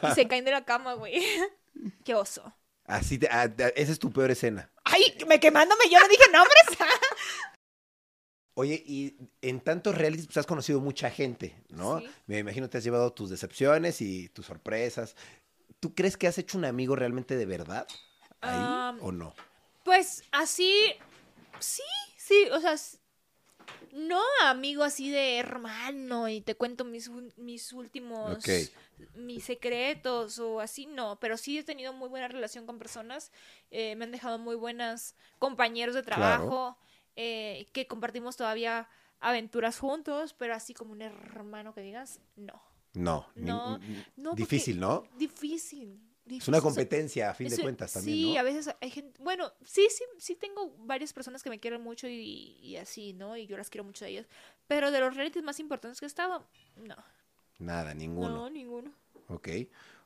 [0.09, 1.20] y se caen de la cama, güey.
[2.05, 2.55] Qué oso.
[2.85, 4.70] Así te- ah, ah, esa es tu peor escena.
[4.92, 6.79] Ay, me quemándome, yo no dije nombres.
[8.55, 12.00] Oye, y en tantos realities pues has conocido mucha gente, ¿no?
[12.00, 12.11] Sí.
[12.26, 15.16] Me imagino te has llevado tus decepciones y tus sorpresas.
[15.79, 17.87] ¿Tú crees que has hecho un amigo realmente de verdad?
[18.40, 19.35] ¿Ahí Ah, o no?
[19.85, 20.92] Pues así,
[21.59, 21.83] sí,
[22.18, 22.76] sí, o sea,
[23.92, 28.44] no amigo así de hermano y te cuento mis, mis últimos,
[29.14, 33.33] mis secretos o así, no, pero sí he tenido muy buena relación con personas,
[33.70, 36.20] eh, me han dejado muy buenas compañeros de Claro.
[36.20, 36.79] trabajo,
[37.16, 38.88] eh, que compartimos todavía
[39.20, 42.62] aventuras juntos, pero así como un hermano que digas, no.
[42.94, 43.26] No.
[43.37, 43.79] No,
[44.16, 45.05] no, difícil, ¿no?
[45.16, 46.00] Difícil.
[46.38, 48.38] Es una competencia, a fin de eso- cuentas, también, Sí, ¿no?
[48.40, 52.06] a veces hay gente, bueno, sí, sí, sí tengo varias personas que me quieren mucho
[52.08, 53.36] y, y así, ¿no?
[53.36, 54.26] Y yo las quiero mucho a ellas.
[54.66, 56.96] Pero de los realities más importantes que he estado, no.
[57.58, 58.28] Nada, ninguno.
[58.30, 58.92] No, ninguno.
[59.28, 59.48] Ok.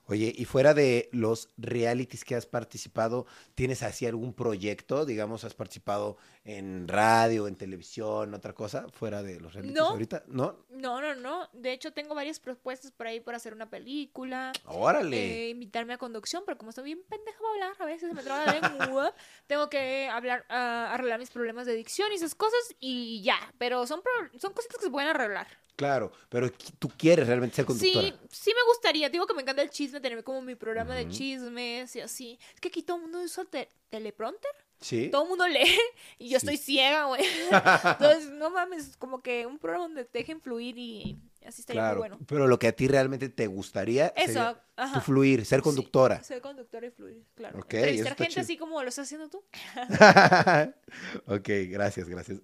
[0.06, 5.06] Oye, y fuera de los realities que has participado, ¿tienes así algún proyecto?
[5.06, 8.86] Digamos, ¿has participado en radio, en televisión, otra cosa?
[8.92, 9.88] Fuera de los realities No.
[9.90, 10.24] ahorita.
[10.26, 10.66] ¿No?
[10.68, 11.48] No, no, no.
[11.54, 14.52] De hecho, tengo varias propuestas por ahí para hacer una película.
[14.66, 15.46] Órale.
[15.46, 18.44] eh, invitarme a conducción, pero como estoy bien pendeja para hablar, a veces me traba
[18.44, 19.14] la lengua,
[19.46, 23.38] tengo que hablar, ah, arreglar mis problemas de dicción y esas cosas y ya.
[23.58, 25.46] Pero son, pro- son cositas que se pueden arreglar.
[25.76, 28.08] Claro, pero tú quieres realmente ser conductora.
[28.08, 29.08] Sí, sí me gustaría.
[29.08, 32.38] Digo que me encanta el chisme, tener como mi programa de chismes y así.
[32.54, 34.50] Es que aquí todo el mundo usa te- teleprompter.
[34.80, 35.08] Sí.
[35.10, 35.76] Todo el mundo lee
[36.18, 36.46] y yo Sí.
[36.46, 37.22] estoy ciega, güey.
[37.98, 41.94] Entonces, no mames, como que un programa donde te dejen fluir y así estaría Claro,
[42.00, 42.18] muy bueno.
[42.28, 44.94] pero lo que a ti realmente te gustaría Eso, sería ajá.
[44.94, 46.22] tu fluir, ser Sí, conductora.
[46.22, 47.58] ser conductora y fluir, claro.
[47.58, 48.42] Ok, eso Entrevistar está gente chido.
[48.42, 49.42] así como lo estás haciendo tú.
[51.26, 52.40] ok, gracias, gracias.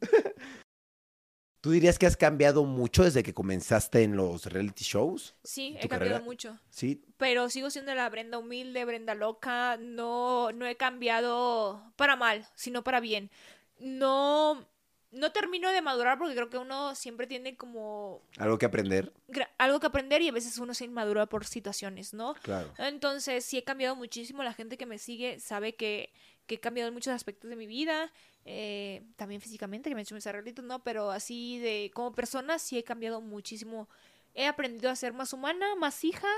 [1.61, 5.35] ¿Tú dirías que has cambiado mucho desde que comenzaste en los reality shows?
[5.45, 6.25] Sí, he ¿Tu cambiado carrera?
[6.25, 6.59] mucho.
[6.71, 9.77] Sí, Pero sigo siendo la Brenda humilde, Brenda loca.
[9.79, 13.31] No, no he cambiado para mal, sino para bien.
[13.79, 14.67] No,
[15.11, 19.13] no termino de madurar porque creo que uno siempre tiene como algo que aprender.
[19.59, 22.35] algo que aprender y a veces uno se inmadura por situaciones, ¿no?
[22.43, 22.73] Claro.
[22.79, 24.43] Entonces, sí he cambiado muchísimo.
[24.43, 26.13] La gente que me sigue sabe que,
[26.51, 28.13] que he cambiado en muchos aspectos de mi vida.
[28.45, 30.83] eh, también físicamente, que me he hecho mis arreglitos, ¿no?
[30.83, 33.89] Pero así de como persona, sí he cambiado muchísimo.
[34.35, 36.29] He aprendido a ser más humana, más hija.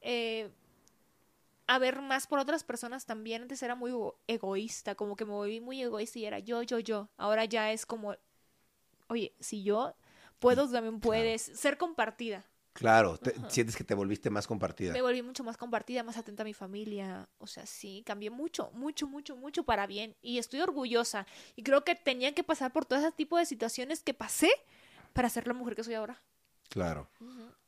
[0.00, 0.50] eh,
[1.66, 3.42] a ver más por otras personas también.
[3.42, 6.78] Antes era muy ego- egoísta, como que me volví muy egoísta y era yo, yo,
[6.78, 7.08] yo.
[7.16, 8.14] Ahora ya es como,
[9.08, 9.94] oye, si yo
[10.38, 11.42] puedo, también puedes.
[11.42, 12.44] Ser compartida.
[12.72, 14.92] Claro, te- sientes que te volviste más compartida.
[14.92, 17.28] Me volví mucho más compartida, más atenta a mi familia.
[17.38, 20.16] O sea, sí, cambié mucho, mucho, mucho, mucho para bien.
[20.22, 21.26] Y estoy orgullosa.
[21.54, 24.50] Y creo que tenía que pasar por todo ese tipo de situaciones que pasé
[25.12, 26.22] para ser la mujer que soy ahora.
[26.70, 27.08] Claro.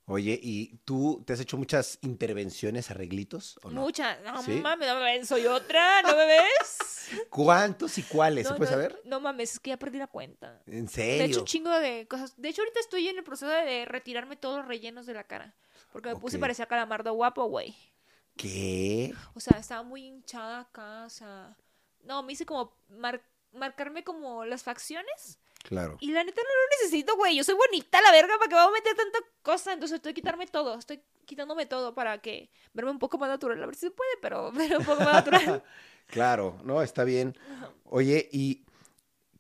[0.07, 3.81] Oye, ¿y tú te has hecho muchas intervenciones, arreglitos o no?
[3.81, 4.21] Muchas.
[4.23, 4.61] No ¿Sí?
[4.61, 7.09] mames, no me ves, soy otra, ¿no me ves?
[7.31, 8.47] ¿Cuántos y cuáles?
[8.47, 9.01] ¿Se No, puede no, saber?
[9.05, 10.63] No mames, es que ya perdí la cuenta.
[10.67, 11.25] ¿En De serio?
[11.25, 12.35] hecho, un chingo de cosas.
[12.37, 15.55] De hecho, ahorita estoy en el proceso de retirarme todos los rellenos de la cara.
[15.93, 16.41] Porque me puse Ok.
[16.41, 17.75] parecía calamardo guapo, güey.
[18.37, 19.15] ¿Qué?
[19.35, 21.57] O sea, estaba muy hinchada acá, o sea...
[22.03, 25.39] No, me hice como mar- marcarme como las facciones.
[25.65, 25.97] Claro.
[26.01, 27.37] Y la neta no lo necesito, güey.
[27.37, 29.73] Yo soy bonita, la verga, ¿para qué voy a meter tanta cosa?
[29.73, 30.79] Entonces estoy quitarme todo.
[30.79, 33.63] Estoy quitándome todo para que verme un poco más natural.
[33.63, 35.63] A ver si se puede, pero, pero un poco más natural.
[36.07, 37.35] Claro, no, está bien.
[37.85, 38.63] Oye, ¿y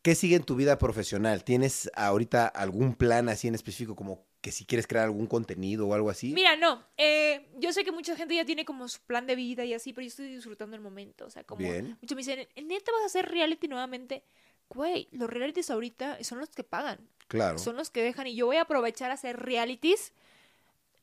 [0.00, 1.44] ¿qué sigue en tu vida profesional?
[1.44, 5.92] ¿Tienes ahorita algún plan así en específico como que si quieres crear algún contenido o
[5.92, 6.32] algo así?
[6.32, 6.82] Mira, no.
[6.96, 9.92] eh, yo sé que mucha gente ya tiene como su plan de vida y así,
[9.92, 11.26] pero yo estoy disfrutando el momento.
[11.26, 11.98] O sea, como Bien.
[12.00, 14.24] muchos me dicen, ¿neta vas a hacer reality nuevamente?
[14.70, 17.08] Güey, los realities ahorita son los que pagan.
[17.28, 17.58] Claro.
[17.58, 18.26] Son los que dejan.
[18.26, 20.12] Y yo voy a aprovechar a hacer realities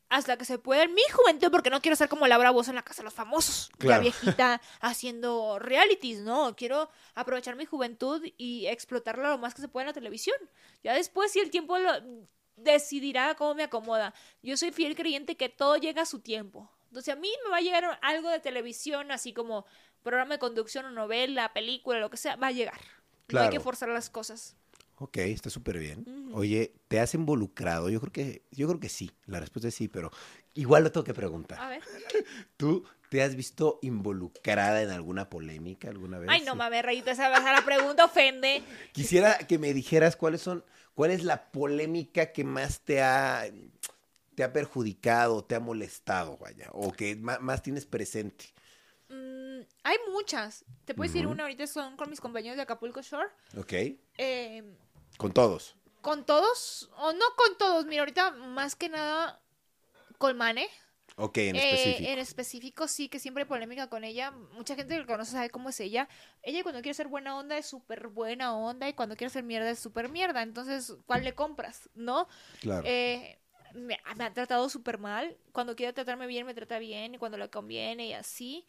[0.08, 2.76] hasta que se pueda en mi juventud, porque no quiero ser como Laura Bozo en
[2.76, 3.96] la casa de los famosos, Claro.
[3.96, 6.54] la viejita haciendo realities, ¿no?
[6.54, 10.36] Quiero aprovechar mi juventud y explotarla lo más que se pueda en la televisión.
[10.84, 11.90] Ya después, si el tiempo lo
[12.56, 14.12] decidirá cómo me acomoda.
[14.42, 16.70] Yo soy fiel creyente que todo llega a su tiempo.
[16.88, 19.64] Entonces, a mí me va a llegar algo de televisión, así como
[20.02, 22.78] programa de conducción o novela, película, lo que sea, va a llegar.
[23.32, 24.56] No hay que forzar las cosas.
[24.96, 26.30] Ok, está súper bien.
[26.32, 27.90] Oye, ¿te has involucrado?
[27.90, 29.10] Yo creo que, yo creo que sí.
[29.26, 30.12] La respuesta es sí, pero
[30.54, 31.58] igual lo tengo que preguntar.
[31.60, 31.82] A ver.
[32.56, 36.30] ¿Tú te has visto involucrada en alguna polémica alguna vez?
[36.30, 38.62] Ay, no mames, Rayito, esa, la pregunta ofende.
[38.92, 40.64] Quisiera que me dijeras cuáles son,
[40.94, 43.44] cuál es la polémica que más te ha,
[44.34, 48.46] te ha perjudicado, te ha molestado, vaya, o que más, tienes presente.
[49.62, 50.64] Mm, hay muchas.
[50.84, 53.28] Te puedo decir una ahorita son con mis compañeros de Acapulco Shore.
[53.56, 53.72] ¿Ok?
[54.18, 54.62] Eh,
[55.16, 55.76] Con todos.
[56.00, 59.40] con todos, o no con todos, mira, ahorita más que nada
[60.18, 60.68] con Mane.
[61.16, 62.10] Ok, en Eh, específico.
[62.10, 64.30] en específico, sí, que siempre hay polémica con ella.
[64.30, 66.08] Mucha gente que conoce sabe cómo es ella.
[66.42, 69.68] Ella cuando quiere ser buena onda es súper buena onda y cuando quiere ser mierda
[69.70, 70.42] es súper mierda.
[70.42, 71.90] Entonces, ¿cuál le compras?
[71.94, 72.28] ¿No?
[72.60, 72.82] Claro.
[72.86, 73.38] Eh,
[73.74, 75.36] me, me ha tratado súper mal.
[75.52, 77.14] Cuando quiere tratarme bien, me trata bien.
[77.14, 78.66] Y cuando le conviene y así.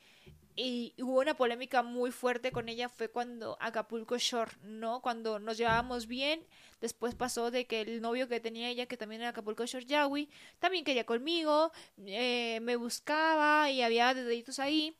[0.56, 2.88] Y hubo una polémica muy fuerte con ella.
[2.90, 5.02] Fue cuando Acapulco Shore, ¿no?
[5.02, 6.46] Cuando nos llevábamos bien.
[6.80, 10.30] Después pasó de que el novio que tenía ella, que también era Acapulco Shore Yawi,
[10.60, 11.72] también quería conmigo.
[12.06, 14.96] eh, me buscaba y había deditos ahí.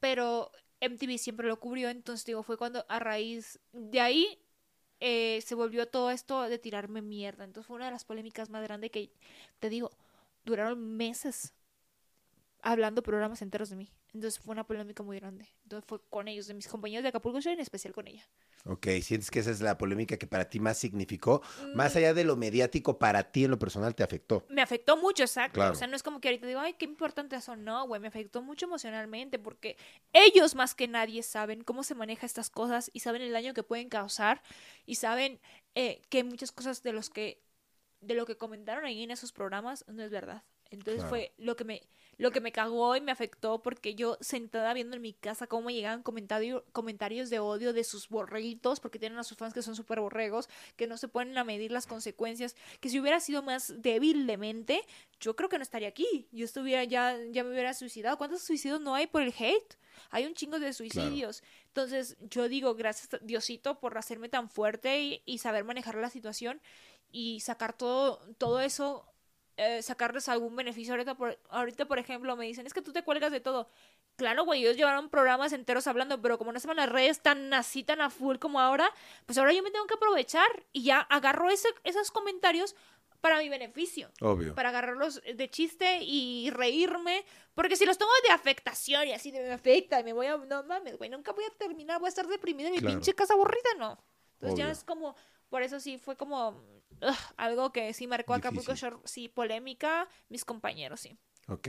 [0.00, 1.90] Pero MTV siempre lo cubrió.
[1.90, 4.38] Entonces, digo, fue cuando a raíz de ahí
[5.00, 7.44] eh, se volvió todo esto de tirarme mierda.
[7.44, 9.12] Entonces fue una de las polémicas más grandes que,
[9.60, 9.90] te digo,
[10.44, 11.54] duraron meses
[12.62, 13.90] hablando programas enteros de mí.
[14.14, 15.48] Entonces fue una polémica muy grande.
[15.62, 18.22] Entonces fue con ellos, de mis compañeros de Acapulco Shore, en especial con ella.
[18.66, 21.40] Ok, sientes que esa es la polémica que para ti más significó,
[21.74, 21.98] más Mm.
[21.98, 24.44] allá de lo mediático, para ti en lo personal te afectó.
[24.50, 25.54] Me afectó mucho, exacto.
[25.54, 25.72] Claro.
[25.72, 27.56] O sea, no es como que ahorita digo, ay, qué importante eso.
[27.56, 29.76] No, güey, me afectó mucho emocionalmente porque
[30.12, 33.62] ellos más que nadie saben cómo se maneja estas cosas y saben el daño que
[33.62, 34.42] pueden causar
[34.86, 35.40] y saben
[35.74, 37.40] eh, que muchas cosas de los que
[38.02, 40.42] de lo que comentaron ahí en esos programas no es verdad.
[40.70, 41.08] Entonces Claro.
[41.08, 41.82] fue lo que me
[42.18, 45.66] lo que me cagó y me afectó porque yo sentada viendo en mi casa cómo
[45.66, 49.62] me llegaban comentario- comentarios de odio de sus borreguitos porque tienen a sus fans que
[49.62, 53.42] son súper borregos que no se ponen a medir las consecuencias que si hubiera sido
[53.42, 54.82] más débil de mente
[55.20, 56.28] yo creo que no estaría aquí.
[56.32, 58.18] Yo estuviera ya ya me hubiera suicidado.
[58.18, 59.74] ¿cuántos suicidios no hay por el hate?
[60.10, 61.42] hay un chingo de suicidios.
[61.68, 66.10] Entonces yo digo gracias a Diosito por hacerme tan fuerte y, y saber manejar la
[66.10, 66.60] situación
[67.10, 69.06] y sacar todo todo eso
[69.56, 70.94] eh, sacarles algún beneficio.
[70.94, 73.68] Ahorita por, ahorita, por ejemplo, me dicen, es que tú te cuelgas de todo.
[74.16, 77.82] Claro, güey, ellos llevaron programas enteros hablando, pero como no estaban las redes tan así,
[77.84, 78.90] tan a full como ahora,
[79.26, 82.74] pues ahora yo me tengo que aprovechar y ya agarro ese, esos comentarios
[83.20, 84.10] para mi beneficio.
[84.20, 84.54] Obvio.
[84.54, 87.24] Para agarrarlos de chiste y reírme.
[87.54, 90.36] Porque si los tomo de afectación y así de me afecta y me voy a.
[90.36, 92.94] No mames, güey, nunca voy a terminar, voy a estar deprimida en mi Claro.
[92.96, 93.96] pinche casa aburrida, no.
[94.34, 95.14] Entonces ya es como.
[95.48, 96.60] Por eso sí fue como.
[97.00, 98.74] Ugh, algo que sí marcó Acapulco.
[98.74, 101.16] Shore, sí, polémica, mis compañeros, sí.
[101.48, 101.68] Ok.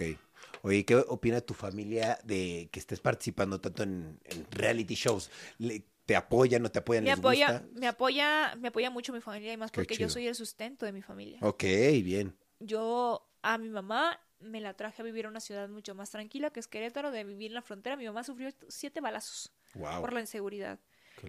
[0.61, 5.29] Oye, ¿qué opina tu familia de que estés participando tanto en, en reality shows?
[5.57, 7.05] ¿Le- ¿Te apoyan, no te apoyan?
[7.05, 7.79] Me ¿Les apoya, gusta?
[7.79, 10.91] me apoya, me apoya mucho mi familia y más porque yo soy el sustento de
[10.91, 11.39] mi familia.
[11.41, 11.63] Ok,
[12.03, 12.37] bien.
[12.59, 16.49] Yo a mi mamá me la traje a vivir a una ciudad mucho más tranquila
[16.51, 17.95] que es Querétaro, de vivir en la frontera.
[17.95, 20.01] Mi mamá sufrió siete balazos Wow.
[20.01, 20.79] por la inseguridad.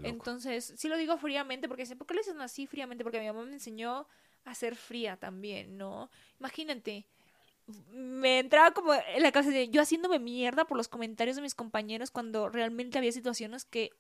[0.03, 3.05] Entonces, sí lo digo fríamente porque dicen, ¿por qué le dicen así fríamente?
[3.05, 4.07] Porque mi mamá me enseñó
[4.45, 6.11] a ser fría también, ¿no?
[6.39, 7.07] Imagínate,
[7.91, 11.55] me entraba como en la cabeza de yo haciéndome mierda por los comentarios de mis
[11.55, 13.91] compañeros cuando realmente había situaciones que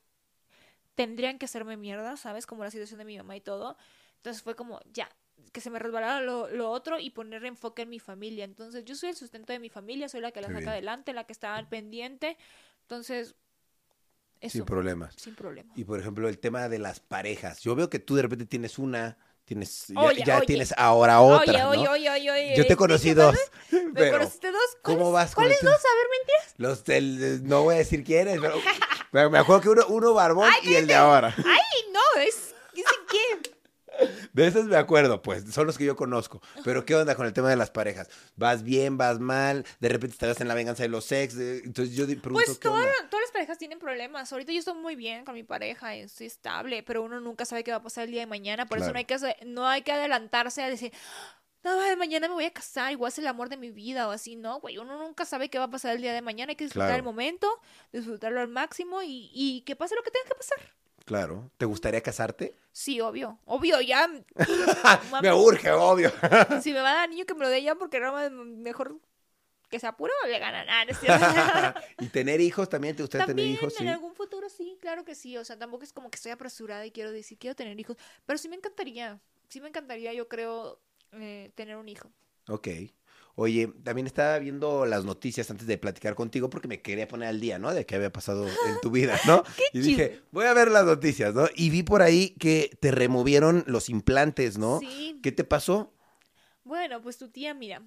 [0.95, 2.47] tendrían que hacerme mierda, ¿sabes?
[2.47, 3.77] Como la situación de mi mamá y todo.
[4.17, 5.09] Entonces fue como, ya,
[5.53, 8.45] que se me resbalara lo, lo otro y poner enfoque en mi familia.
[8.45, 11.25] Entonces yo soy el sustento de mi familia, soy la que la saca adelante, la
[11.25, 12.37] que está al pendiente.
[12.83, 13.35] Entonces,
[14.45, 15.15] eso, Sin problemas.
[15.17, 15.73] sin problema.
[15.77, 17.61] Y por ejemplo, el tema de las parejas.
[17.61, 20.47] Yo veo que tú de repente tienes una, tienes, ya, Oye, ya oye.
[20.47, 21.91] tienes ahora otra, oye, ¿no?
[21.91, 23.37] oye, oye, oye, Yo te oye, conocí ¿qué dos.
[23.71, 24.61] ¿Me pero conociste dos?
[24.83, 25.73] ¿Cómo ¿Cuáles- vas con ¿Cuáles dos?
[25.73, 26.55] A ver, mentiras.
[26.57, 28.55] Los del, no voy a decir quiénes, pero,
[29.11, 31.35] pero me acuerdo que uno, uno barbón y el de ahora.
[31.39, 32.55] Ay, no, es...
[32.75, 33.54] ¿Dicen quién?
[34.33, 36.41] De esos me acuerdo, pues, son los que yo conozco.
[36.65, 38.09] Pero ¿qué onda con el tema de las parejas?
[38.37, 39.65] ¿Vas bien, vas mal?
[39.81, 41.37] De repente estarás en la venganza de los ex.
[41.37, 42.91] Entonces yo pregunto, Pues ¿qué onda?
[43.11, 44.33] todas las parejas tienen problemas.
[44.33, 47.71] Ahorita yo estoy muy bien con mi pareja, estoy estable, pero uno nunca sabe qué
[47.71, 48.67] va a pasar el día de mañana.
[48.67, 50.93] Por eso no hay, que, no hay que adelantarse a decir,
[51.63, 54.37] no, mañana me voy a casar, igual es el amor de mi vida o así,
[54.37, 56.65] no, güey, uno nunca sabe qué va a pasar el día de mañana, hay que
[56.65, 57.49] disfrutar el momento,
[57.91, 60.59] disfrutarlo al máximo y, y que pase lo que tenga que pasar.
[61.05, 61.51] Claro.
[61.59, 62.55] ¿Te gustaría casarte?
[62.73, 63.39] Sí, obvio.
[63.45, 64.09] Obvio, ya.
[65.23, 66.11] me urge, obvio.
[66.63, 68.99] si me va a dar niño que me lo dé ya porque no mejor
[69.69, 70.67] que sea puro le ganan.
[72.01, 72.97] ¿Y tener hijos también?
[72.97, 73.79] ¿Te gustaría tener hijos?
[73.81, 75.37] En algún futuro sí, claro que sí.
[75.37, 77.97] O sea, tampoco es como que estoy apresurada y quiero decir, quiero tener hijos.
[78.25, 79.21] Pero sí me encantaría.
[79.49, 80.81] Sí me encantaría, yo creo,
[81.13, 82.11] eh, tener un hijo.
[82.49, 82.69] Ok.
[83.37, 87.41] Oye, también estaba viendo las noticias antes de platicar contigo porque me quería poner al
[87.41, 87.75] día, ¿no?
[87.75, 89.43] De qué había pasado en tu vida, ¿no?
[89.73, 91.49] y dije, voy a ver las noticias, ¿no?
[91.57, 94.79] Y vi por ahí que te removieron los implantes, ¿no?
[94.79, 95.19] Sí.
[95.23, 95.93] ¿Qué te pasó?
[96.63, 97.83] Bueno, pues tu tía, mira,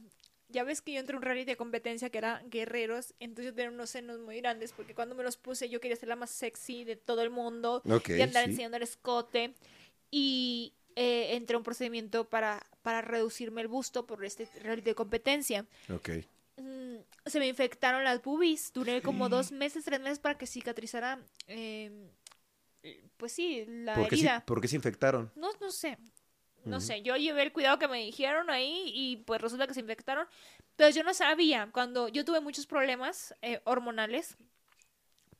[0.49, 3.55] ya ves que yo entré en un rally de competencia que era guerreros, entonces yo
[3.55, 6.29] tenía unos senos muy grandes porque cuando me los puse yo quería ser la más
[6.29, 9.53] sexy de todo el mundo y andar enseñando el escote.
[10.10, 14.49] Y, eh, entré a un procedimiento para, para reducirme el busto por este
[14.81, 15.63] de competencia.
[15.93, 16.10] Ok.
[16.57, 16.95] Mm,
[17.27, 18.73] se me infectaron las boobies.
[18.73, 21.19] Duré como dos meses, tres meses para que cicatrizara.
[21.45, 22.10] Em,
[23.17, 24.43] pues sí, la ¿Por herida.
[24.43, 25.31] ¿Por qué se infectaron?
[25.36, 25.99] No, no sé.
[26.65, 29.81] No sé, yo llevé el cuidado que me dijeron ahí y pues resulta que se
[29.81, 30.27] infectaron.
[30.75, 34.36] Pero yo no sabía, cuando yo tuve muchos problemas eh, hormonales,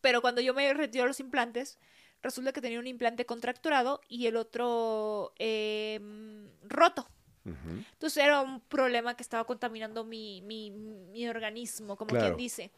[0.02, 1.80] pero cuando yo me retiré los implantes,
[2.22, 7.08] resulta que tenía un implante contracturado y el otro em, roto.
[7.46, 12.72] Entonces era un problema que estaba contaminando mi, mi, mi organismo, como quien dice.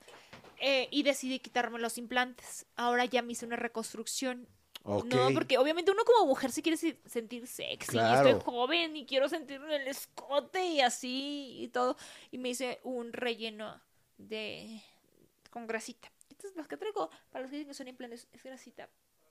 [0.61, 2.67] Eh, y decidí quitarme los implantes.
[2.75, 4.47] Ahora ya me hice una reconstrucción.
[4.85, 7.97] No, porque obviamente uno como mujer se quiere sentir sexy.
[7.97, 11.97] estoy joven y quiero sentir el escote y así y todo.
[12.31, 13.81] Y me hice un relleno
[14.17, 14.81] de
[15.49, 16.11] con grasita.
[16.29, 18.87] Estas las que traigo, para los que dicen que son implantes, es grasita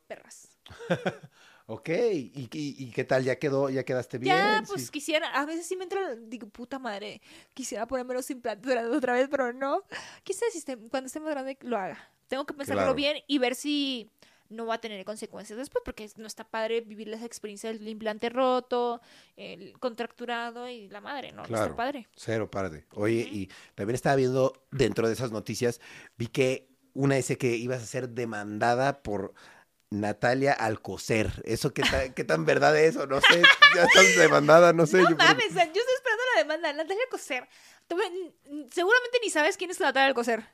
[0.09, 0.49] perras.
[1.67, 3.25] ok, ¿Y, ¿Y, qué tal?
[3.25, 3.71] ¿Ya quedó?
[3.71, 4.35] ¿Ya quedaste bien?
[4.35, 7.21] Ya, pues quisiera, a veces sí me entra, digo, puta madre,
[7.55, 9.85] quisiera ponerme los implantes otra vez, pero no.
[10.25, 12.11] Quizás si cuando esté más grande lo haga.
[12.27, 14.11] Tengo que pensarlo bien y ver si
[14.51, 18.29] no va a tener consecuencias después, porque no está padre vivir esa experiencia del implante
[18.29, 19.01] roto,
[19.37, 21.43] el contracturado y la madre, ¿no?
[21.47, 22.07] no está padre.
[22.17, 22.87] Cero padre.
[22.95, 25.81] Oye, y también estaba viendo dentro de esas noticias,
[26.17, 29.35] vi que una dice que ibas a ser demandada por
[29.91, 31.43] Natalia Alcocer.
[31.45, 31.83] ¿Eso qué,
[32.15, 33.43] qué tan verdad es o no sé?
[33.75, 34.99] Ya estás demandada, no sé.
[34.99, 36.73] No mames, yo estoy esperando la demanda.
[36.73, 37.49] Natalia Alcocer.
[38.71, 40.45] seguramente ni sabes quién es Natalia Alcocer.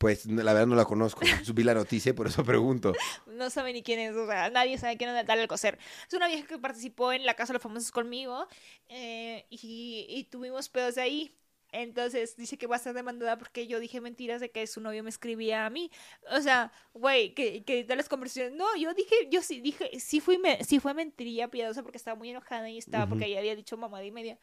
[0.00, 1.20] Pues la verdad no la conozco.
[1.44, 2.94] Subí la noticia, por eso pregunto.
[3.26, 5.78] No sabe ni quién es, o sea, nadie sabe quién es Natalia Alcocer.
[6.08, 8.48] Es una vieja que participó en La Casa de los Famosos conmigo
[8.88, 11.36] eh, y, y, tuvimos pedos de ahí.
[11.72, 15.02] Entonces dice que va a ser demandada porque yo dije mentiras de que su novio
[15.02, 15.90] me escribía a mí.
[16.30, 18.52] O sea, güey, que, que las conversaciones.
[18.52, 22.16] No, yo dije, yo sí dije, sí, fui me, sí fue mentira piadosa porque estaba
[22.16, 24.38] muy enojada y estaba porque ella había dicho mamá y media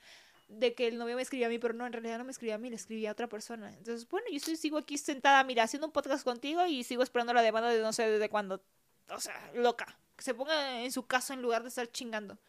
[0.47, 2.55] de que el novio me escribía a mí, pero no, en realidad no me escribía
[2.55, 3.69] a mí, le escribía a otra persona.
[3.77, 7.33] Entonces, bueno, yo estoy, sigo aquí sentada, mira, haciendo un podcast contigo y sigo esperando
[7.33, 8.63] la demanda de no sé desde cuándo.
[9.09, 9.99] O sea, loca.
[10.15, 12.39] Que se ponga en su caso en lugar de estar chingando.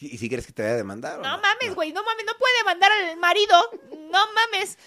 [0.00, 1.18] ¿Y si quieres que te vaya a demandar?
[1.20, 2.02] No, mames, güey, no.
[2.02, 3.56] mames, no puede demandar al marido.
[3.90, 4.78] No mames.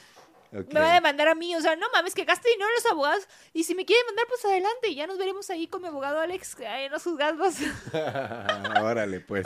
[0.51, 3.27] Me va a demandar a mí, o sea, no mames, que gaste dinero los abogados.
[3.53, 4.95] Y si me quiere demandar, pues adelante.
[4.95, 7.55] Ya nos veremos ahí con mi abogado Alex en los juzgados.
[8.81, 9.45] Órale, pues.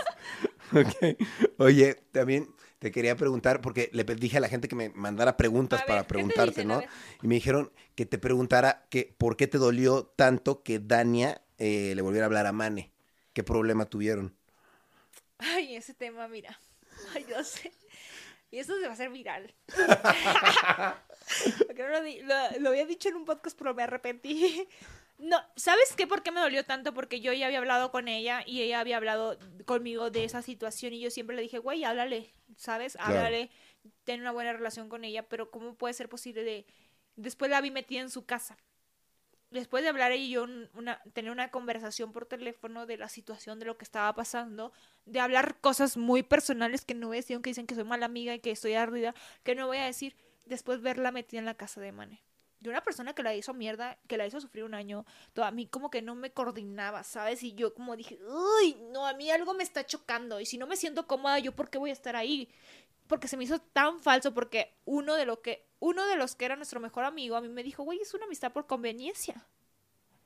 [1.57, 5.83] Oye, también te quería preguntar, porque le dije a la gente que me mandara preguntas
[5.83, 6.81] para preguntarte, ¿no?
[7.21, 11.93] Y me dijeron que te preguntara que por qué te dolió tanto que Dania eh,
[11.95, 12.91] le volviera a hablar a Mane.
[13.33, 14.35] ¿Qué problema tuvieron?
[15.41, 16.59] Ay, ese tema, mira.
[17.13, 17.71] Ay, yo sé.
[18.51, 19.53] Y eso se va a hacer viral.
[22.59, 24.67] lo, había dicho en un podcast, pero me arrepentí.
[25.17, 26.07] No, ¿sabes qué?
[26.07, 26.93] ¿Por qué me dolió tanto?
[26.93, 30.93] Porque yo ya había hablado con ella y ella había hablado conmigo de esa situación
[30.93, 32.97] y yo siempre le dije, güey, háblale, ¿sabes?
[32.99, 33.51] Háblale,
[34.03, 36.65] ten una buena relación con ella, pero ¿cómo puede ser posible de...
[37.15, 38.57] Después la vi metida en su casa
[39.51, 43.59] después de hablar ella y yo una, tener una conversación por teléfono de la situación
[43.59, 44.71] de lo que estaba pasando,
[45.05, 48.05] de hablar cosas muy personales que no voy a decir, aunque dicen que soy mala
[48.05, 51.55] amiga y que estoy ardida, que no voy a decir, después verla metida en la
[51.55, 52.21] casa de Mane.
[52.61, 55.51] De una persona que la hizo mierda, que la hizo sufrir un año, todo, a
[55.51, 57.41] mí como que no me coordinaba, ¿sabes?
[57.41, 60.67] Y yo como dije, uy, no, a mí algo me está chocando y si no
[60.67, 62.49] me siento cómoda, ¿yo por qué voy a estar ahí?
[63.07, 66.45] Porque se me hizo tan falso porque uno de lo que uno de los que
[66.45, 69.47] era nuestro mejor amigo a mí me dijo, güey, es una amistad por conveniencia.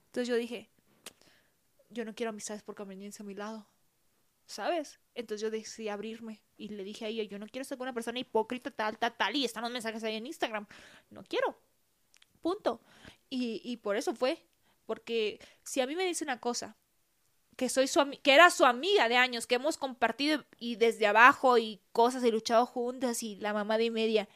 [0.08, 0.70] Entonces yo dije,
[1.89, 3.65] yo no quiero amistades por conveniencia a mi lado,
[4.46, 5.00] ¿sabes?
[5.15, 8.19] Entonces yo decidí abrirme y le dije a ella, yo no quiero ser una persona
[8.19, 10.67] hipócrita, tal, tal, tal, y están los mensajes ahí en Instagram.
[11.10, 11.58] No quiero.
[12.42, 12.82] Punto.
[13.29, 14.46] Y, y por eso fue.
[14.86, 16.75] Porque si a mí me dice una cosa,
[17.56, 21.58] que soy su que era su amiga de años, que hemos compartido y desde abajo
[21.58, 24.27] y cosas y luchado juntas y la mamá de media.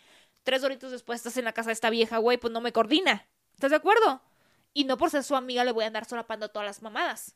[0.43, 3.27] Tres horitos después estás en la casa de esta vieja, güey, pues no me coordina.
[3.53, 4.21] ¿Estás de acuerdo?
[4.73, 7.35] Y no por ser su amiga le voy a andar solapando todas las mamadas.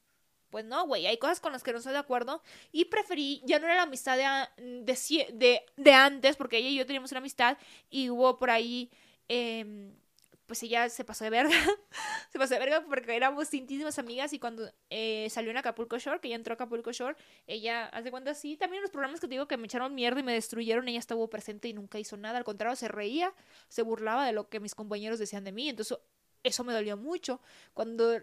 [0.49, 2.43] Pues no, güey, hay cosas con las que no estoy de acuerdo.
[2.71, 6.75] Y preferí, ya no era la amistad de, de, de, de antes, porque ella y
[6.75, 7.57] yo teníamos una amistad
[7.89, 8.91] y hubo por ahí,
[9.27, 9.91] em,
[10.45, 11.51] pues ella se pasó de verga.
[12.31, 16.19] se pasó de verga porque éramos tintísimas amigas y cuando eh, salió en Acapulco Shore,
[16.19, 17.15] que ella entró a Acapulco Shore,
[17.47, 20.19] ella, hace cuenta sí, también en los programas que te digo que me echaron mierda
[20.19, 23.33] y me destruyeron, ella estuvo presente y nunca hizo nada, al contrario, se reía,
[23.69, 25.97] se burlaba de lo que mis compañeros decían de mí, entonces
[26.43, 27.41] eso me dolió mucho.
[27.73, 28.21] Cuando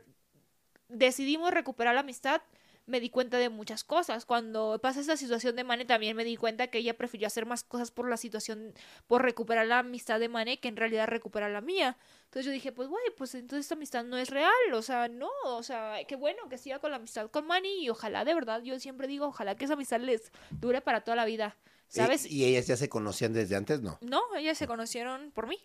[0.88, 2.42] decidimos recuperar la amistad,
[2.90, 4.26] me di cuenta de muchas cosas.
[4.26, 7.64] Cuando pasa esa situación de Mane, también me di cuenta que ella prefirió hacer más
[7.64, 8.74] cosas por la situación,
[9.06, 11.96] por recuperar la amistad de Mane, que en realidad recuperar la mía.
[12.24, 14.52] Entonces yo dije, pues, güey, pues entonces esta amistad no es real.
[14.74, 17.88] O sea, no, o sea, qué bueno que siga con la amistad con Mane y
[17.88, 21.24] ojalá, de verdad, yo siempre digo, ojalá que esa amistad les dure para toda la
[21.24, 21.56] vida.
[21.88, 22.26] ¿Sabes?
[22.26, 23.80] ¿Y, y ellas ya se conocían desde antes?
[23.80, 23.98] No.
[24.00, 25.58] No, ellas se conocieron por mí.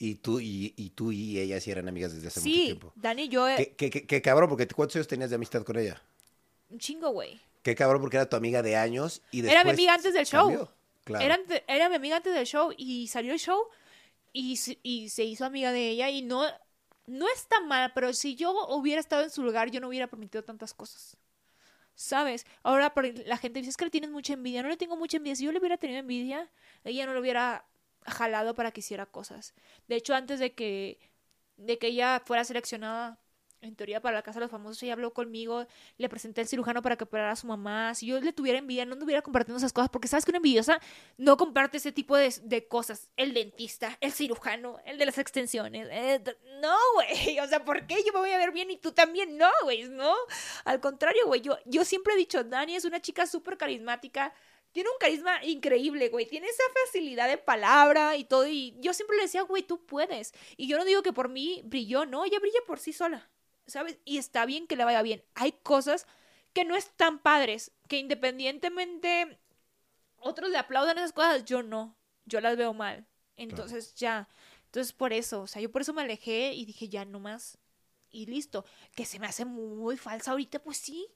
[0.00, 2.92] Y tú y, y tú y ella sí eran amigas desde hace mucho Sí, tiempo.
[2.94, 5.64] Dani y yo, eh, ¿Qué, qué, qué- qué cabrón, porque ¿cuántos años tenías de amistad
[5.64, 6.00] con ella?
[6.70, 7.40] Un chingo, güey.
[7.62, 9.52] Qué cabrón, porque era tu amiga de años y después...
[9.54, 10.68] Era mi amiga antes del show.
[11.04, 11.24] Claro.
[11.24, 13.60] Era, era mi amiga antes del show y salió el show
[14.32, 16.44] y, se- y se hizo amiga de ella y no,
[17.06, 20.44] no está mal, pero si yo hubiera estado en su lugar, yo no hubiera permitido
[20.44, 21.16] tantas cosas.
[21.94, 22.46] ¿Sabes?
[22.62, 22.92] Ahora
[23.26, 24.62] la gente dice, es que le tienes mucha envidia.
[24.62, 25.34] No le tengo mucha envidia.
[25.34, 26.48] Si yo le hubiera tenido envidia,
[26.84, 27.64] ella no lo hubiera
[28.06, 29.52] jalado para que hiciera cosas.
[29.88, 31.00] De hecho, antes de que,
[31.56, 33.18] de que ella fuera seleccionada,
[33.60, 36.82] en teoría, para la Casa de los Famosos, ella habló conmigo, le presenté al cirujano
[36.82, 37.94] para que operara a su mamá.
[37.94, 40.80] Si yo le tuviera envidia, no anduviera compartiendo esas cosas, porque sabes que una envidiosa
[41.16, 43.08] no comparte ese tipo de, de cosas.
[43.16, 45.88] El dentista, el cirujano, el de las extensiones.
[45.90, 46.22] eh,
[46.60, 47.38] no, güey.
[47.48, 49.36] O sea, ¿por qué yo me voy a ver bien y tú también?
[49.38, 50.14] No, güey, no.
[50.64, 51.40] Al contrario, güey.
[51.40, 54.32] Yo, yo siempre he dicho, Dani es una chica súper carismática.
[54.72, 56.26] Tiene un carisma increíble, güey.
[56.26, 58.46] Tiene esa facilidad de palabra y todo.
[58.46, 60.32] Y yo siempre le decía, güey, tú puedes.
[60.56, 63.28] Y yo no digo que por mí brilló, no, ella brilla por sí sola.
[63.68, 63.98] ¿Sabes?
[64.04, 65.22] Y está bien que le vaya bien.
[65.34, 66.06] Hay cosas
[66.52, 69.38] que no están padres, que independientemente
[70.16, 71.94] otros le aplaudan esas cosas, yo no.
[72.24, 73.06] Yo las veo mal.
[73.36, 74.28] Entonces ya.
[74.64, 77.58] Entonces por eso, o sea, yo por eso me alejé y dije, ya no más.
[78.10, 78.64] Y listo.
[78.94, 81.06] Que se me hace muy falsa ahorita, pues sí.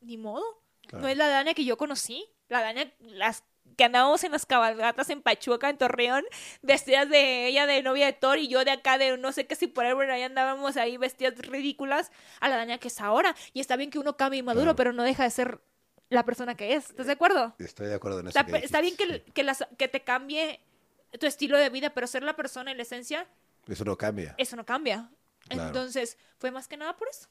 [0.00, 0.44] Ni modo.
[0.86, 1.02] Claro.
[1.02, 2.26] No es la Dania que yo conocí.
[2.48, 3.42] La Dania, las
[3.76, 6.24] que andábamos en las cabalgatas en Pachuca, en Torreón,
[6.62, 9.56] vestidas de ella de novia de Thor y yo de acá de no sé qué
[9.56, 13.34] si por ahí, bueno, ahí andábamos ahí vestidas ridículas a la Dania que es ahora.
[13.52, 14.76] Y está bien que uno cambie y maduro, Claro.
[14.76, 15.60] pero no deja de ser
[16.08, 16.90] la persona que es.
[16.90, 17.54] ¿Estás de acuerdo?
[17.58, 18.38] Estoy de acuerdo en eso.
[18.38, 20.60] Está, que está bien que, que, las- que te cambie
[21.18, 23.26] tu estilo de vida, pero ser la persona en la esencia.
[23.66, 24.34] Eso no cambia.
[24.38, 25.10] eso no cambia.
[25.48, 25.66] Claro.
[25.68, 27.28] Entonces, fue más que nada por eso.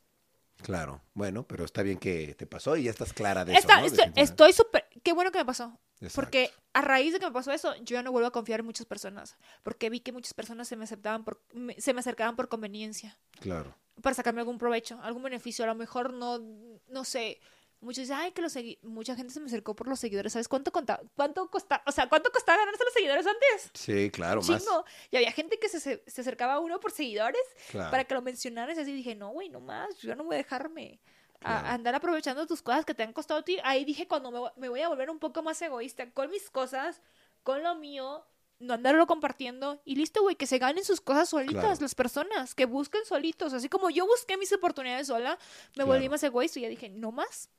[0.61, 1.01] Claro.
[1.13, 4.21] Bueno, pero está bien que te pasó y ya estás clara de eso, estoy- Definitivamente.
[4.21, 4.82] estoy súper...
[5.03, 5.79] Qué bueno que me pasó.
[5.99, 6.15] Exacto.
[6.15, 8.65] Porque a raíz de que me pasó eso, yo ya no vuelvo a confiar en
[8.65, 9.37] muchas personas.
[9.63, 13.17] Porque vi que muchas personas se me aceptaban por, me- se me acercaban por conveniencia.
[13.39, 13.77] Claro.
[14.01, 15.63] Para sacarme algún provecho, algún beneficio.
[15.63, 16.39] A lo mejor no,
[16.87, 17.39] no sé.
[17.79, 18.79] Muchos dicen, ay, que los segui-".
[18.81, 20.33] Mucha gente se me acercó por los seguidores.
[20.33, 21.03] ¿Sabes cuánto contaba?
[21.15, 21.83] ¿Cuánto costaba?
[21.85, 23.71] O sea, ¿cuánto costaba ganarse los seguidores antes?
[23.73, 24.65] Sí, claro, más.
[25.11, 27.41] Y había gente que se, se, acercaba a uno por seguidores
[27.71, 27.91] Claro.
[27.91, 28.77] para que lo mencionaras.
[28.77, 29.97] Y así dije, no, güey, no más.
[29.97, 31.01] Yo no voy a dejarme
[31.43, 31.67] Claro.
[31.67, 33.57] a andar aprovechando tus cosas que te han costado a ti.
[33.63, 37.01] Ahí dije, cuando me, me voy a volver un poco más egoísta con mis cosas,
[37.43, 38.25] con lo mío,
[38.59, 39.81] no andarlo compartiendo.
[39.85, 41.81] Y listo, güey, que se ganen sus cosas solitas Claro.
[41.81, 43.51] las personas, que busquen solitos.
[43.53, 45.37] Así como yo busqué mis oportunidades sola,
[45.75, 46.11] me volví Claro.
[46.11, 47.49] más egoísta y ya dije, no más.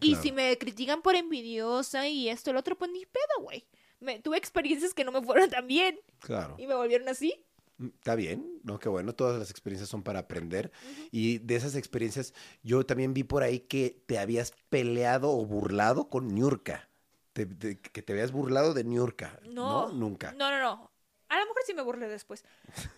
[0.00, 0.22] Y Claro.
[0.22, 3.64] si me critican por envidiosa y esto, el otro, pues ni pedo, güey.
[4.00, 6.56] Me, tuve experiencias que no me fueron tan bien Claro.
[6.58, 7.42] y me volvieron así.
[7.78, 8.78] Mm, Está bien, ¿no?
[8.78, 10.70] Qué bueno, todas las experiencias son para aprender.
[11.10, 16.08] Y de esas experiencias, yo también vi por ahí que te habías peleado o burlado
[16.08, 16.88] con Niurka.
[17.32, 19.40] Te- te- que te habías burlado de Niurka.
[19.44, 19.88] No.
[19.88, 20.32] No, nunca.
[20.32, 20.90] No, no, no.
[21.28, 22.44] A lo mejor sí me burlé después.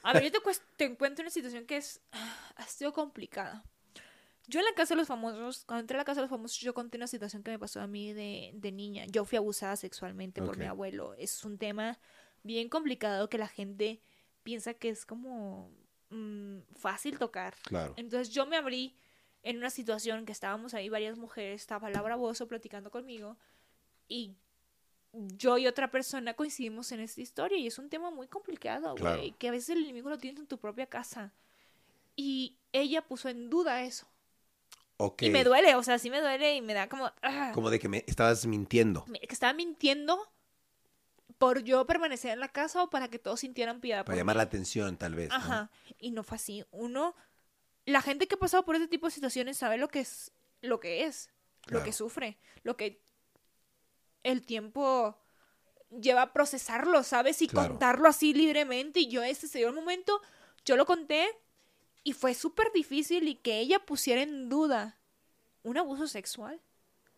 [0.02, 0.38] A ver, yo te,
[0.76, 2.00] te encuentro una situación que es.
[2.12, 3.64] ah, Ha sido complicada.
[4.48, 6.60] Yo en la casa de los famosos, cuando entré a la casa de los famosos,
[6.60, 9.04] yo conté una situación que me pasó a mí de, de niña.
[9.06, 11.14] Yo fui abusada sexualmente por mi abuelo.
[11.14, 11.98] Es un tema
[12.44, 14.00] bien complicado que la gente
[14.46, 15.68] piensa que es como
[16.10, 17.54] mm, fácil tocar.
[17.64, 17.94] Claro.
[17.96, 18.94] Entonces yo me abrí
[19.42, 23.36] en una situación que estábamos ahí varias mujeres, estaba Laura Bozo platicando conmigo
[24.08, 24.36] y
[25.12, 29.00] yo y otra persona coincidimos en esta historia y es un tema muy complicado, güey,
[29.00, 29.22] Claro.
[29.38, 31.32] que a veces el enemigo lo tienes en tu propia casa.
[32.14, 34.06] Y ella puso en duda eso.
[34.98, 35.22] Ok.
[35.22, 37.10] Y me duele, o sea, sí me duele y me da como...
[37.22, 39.04] ah, Como de que me estabas mintiendo.
[39.08, 40.18] me- que estaba mintiendo
[41.38, 43.98] por yo permanecer en la casa o para que todos sintieran piedad.
[44.04, 44.38] Para por llamar mí.
[44.38, 45.28] la atención, tal vez.
[45.28, 45.34] ¿no?
[45.36, 45.70] Ajá.
[45.98, 46.64] Y no fue así.
[46.70, 47.14] Uno,
[47.84, 50.32] la gente que ha pasado por ese tipo de situaciones sabe lo que es,
[50.62, 51.30] lo que es,
[51.66, 53.02] lo que sufre, lo que
[54.22, 55.18] el tiempo
[55.90, 57.42] lleva a procesarlo, ¿sabes?
[57.42, 57.68] Y Claro.
[57.70, 59.00] contarlo así libremente.
[59.00, 60.20] Y yo ese se dio el momento,
[60.64, 61.28] yo lo conté
[62.02, 64.98] y fue súper difícil y que ella pusiera en duda
[65.62, 66.60] un abuso sexual.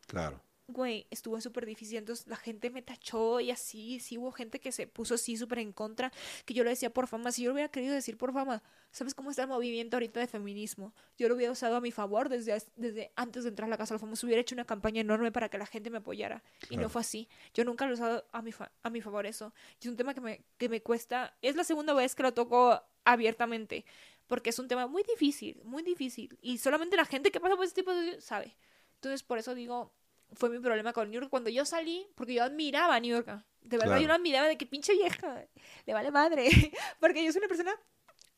[0.06, 0.42] Claro.
[0.70, 1.96] Güey, estuvo súper difícil.
[1.96, 4.00] Entonces la gente me tachó y así.
[4.00, 6.12] Sí hubo gente que se puso así súper en contra.
[6.44, 7.32] Que yo le decía por fama.
[7.32, 10.26] Si yo lo hubiera querido decir por fama, ¿sabes cómo está el movimiento ahorita de
[10.26, 10.92] feminismo?
[11.16, 13.94] Yo lo hubiera usado a mi favor desde, desde antes de entrar a la Casa
[13.94, 14.24] de los Famosos.
[14.24, 16.42] Hubiera hecho una campaña enorme para que la gente me apoyara.
[16.64, 16.82] Y Claro.
[16.82, 17.28] no fue así.
[17.54, 19.54] Yo nunca lo he usado a mi, fa- a mi favor eso.
[19.80, 21.34] Y es un tema que me, que me cuesta.
[21.40, 23.86] Es la segunda vez que lo toco abiertamente.
[24.26, 26.36] Porque es un tema muy difícil, muy difícil.
[26.42, 28.20] Y solamente la gente que pasa por ese tipo de...
[28.20, 28.54] sabe.
[28.96, 29.92] Entonces, por eso digo,
[30.32, 31.30] fue mi problema con New York.
[31.30, 33.26] Cuando yo salí, porque yo admiraba a New York.
[33.62, 34.00] De verdad, Claro.
[34.02, 35.46] yo la admiraba de que pinche vieja,
[35.86, 36.48] le vale madre.
[37.00, 37.74] porque yo soy una persona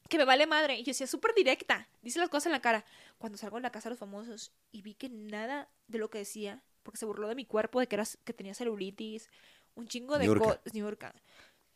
[0.08, 0.74] que me vale madre.
[0.74, 2.84] Y yo decía, súper directa, dice las cosas en la cara.
[3.18, 6.18] Cuando salgo en la casa de los famosos y vi que nada de lo que
[6.18, 9.28] decía, porque se burló de mi cuerpo, de que, era, que tenía celulitis,
[9.74, 10.60] un chingo de cosas.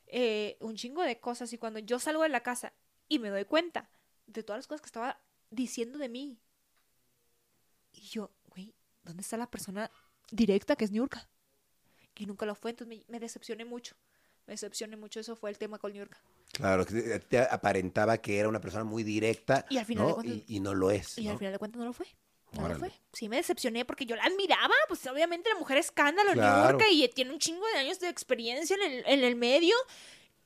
[0.06, 1.52] Eh, un chingo de cosas.
[1.52, 2.72] Y cuando yo salgo de la casa
[3.08, 3.88] y me doy cuenta
[4.26, 6.38] de todas las cosas que estaba diciendo de mí,
[7.92, 9.90] y yo, güey, ¿dónde está la persona
[10.30, 11.28] directa que es Niurka?
[12.16, 13.96] Y nunca lo fue, entonces me, me decepcioné mucho.
[14.46, 16.18] Me decepcioné mucho, eso fue el tema con Niurka.
[16.52, 20.08] Claro, que te- aparentaba que era una persona muy directa Y al final ¿no?
[20.08, 21.18] de cuentas- y, y no lo es.
[21.18, 21.30] Y ¿no?
[21.32, 22.06] al final de cuentas no lo fue.
[22.52, 22.92] No lo fue.
[23.12, 26.68] Sí me decepcioné porque yo la admiraba, pues obviamente la mujer escándalo en Claro.
[26.78, 29.74] Niurka y tiene un chingo de años de experiencia en el, en el medio.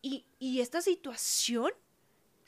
[0.01, 1.71] Y, y esta situación,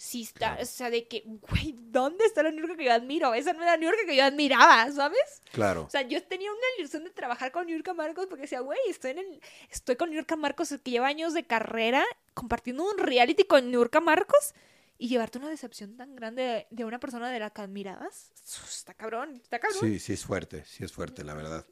[0.03, 0.63] sí está, Claro.
[0.63, 3.35] o sea, de que, güey, ¿dónde está la Niurka que yo admiro?
[3.35, 5.43] Esa no era la Niurka que yo admiraba, ¿sabes?
[5.53, 5.83] Claro.
[5.83, 9.11] O sea, yo tenía una ilusión de trabajar con Niurka Marcos porque decía, güey, estoy,
[9.11, 9.41] en el-
[9.71, 14.55] estoy con Niurka Marcos que lleva años de carrera compartiendo un reality con Niurka Marcos
[14.97, 18.33] y llevarte una decepción tan grande de, de una persona de la que admirabas.
[18.69, 19.81] Está cabrón, está cabrón.
[19.81, 21.67] Sí, sí es fuerte, sí es fuerte, la verdad.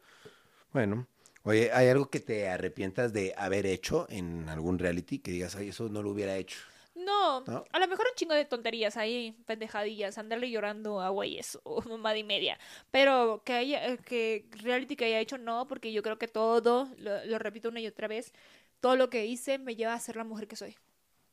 [0.73, 1.07] Bueno,
[1.45, 5.71] oye, ¿hay algo que te arrepientas de haber hecho en algún reality que digas, ay,
[5.71, 6.59] eso no lo hubiera hecho?
[7.05, 7.65] No, ¿No?
[7.71, 12.17] a lo mejor un chingo de tonterías ahí, pendejadillas, andarle llorando a güeyes o mamada
[12.17, 12.59] y media.
[12.91, 16.89] Pero que haya, eh, que reality que haya hecho, no, porque yo creo que todo,
[16.99, 18.33] lo, lo repito una y otra vez,
[18.81, 20.77] todo lo que hice me lleva a ser la mujer que soy.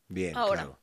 [0.08, 0.64] Bien, Ahora.
[0.64, 0.80] claro.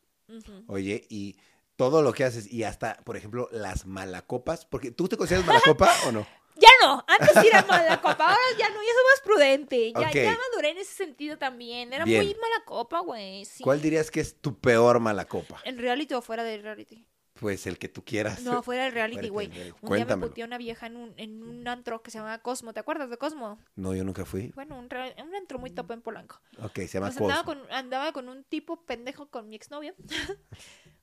[0.66, 1.36] Oye, y
[1.76, 5.90] todo lo que haces, y hasta, por ejemplo, las malacopas, porque ¿tú te consideras malacopa
[6.06, 6.26] o no?
[6.56, 9.92] Ya no, antes era mala copa, ahora ya no, ya soy más prudente.
[9.92, 10.14] Ya, Ok.
[10.14, 11.92] ya maduré en ese sentido también.
[11.92, 12.24] Era Bien.
[12.24, 13.44] muy mala copa, güey.
[13.44, 13.62] Sí.
[13.64, 15.60] ¿Cuál dirías que es tu peor malacopa?
[15.64, 17.06] ¿En reality o fuera del reality?
[17.34, 18.42] Pues el que tú quieras.
[18.42, 19.50] No, fuera del reality, güey.
[19.80, 22.72] Un día me puteó una vieja en un, en un antro que se llamaba Cosmo.
[22.72, 23.58] ¿Te acuerdas de Cosmo?
[23.74, 24.52] No, yo nunca fui.
[24.54, 26.40] Bueno, un, re- un antro muy top en Polanco.
[26.62, 27.62] Ok, se llama Pues andaba, Cosmo.
[27.62, 29.94] con, andaba con un tipo pendejo con mi exnovia.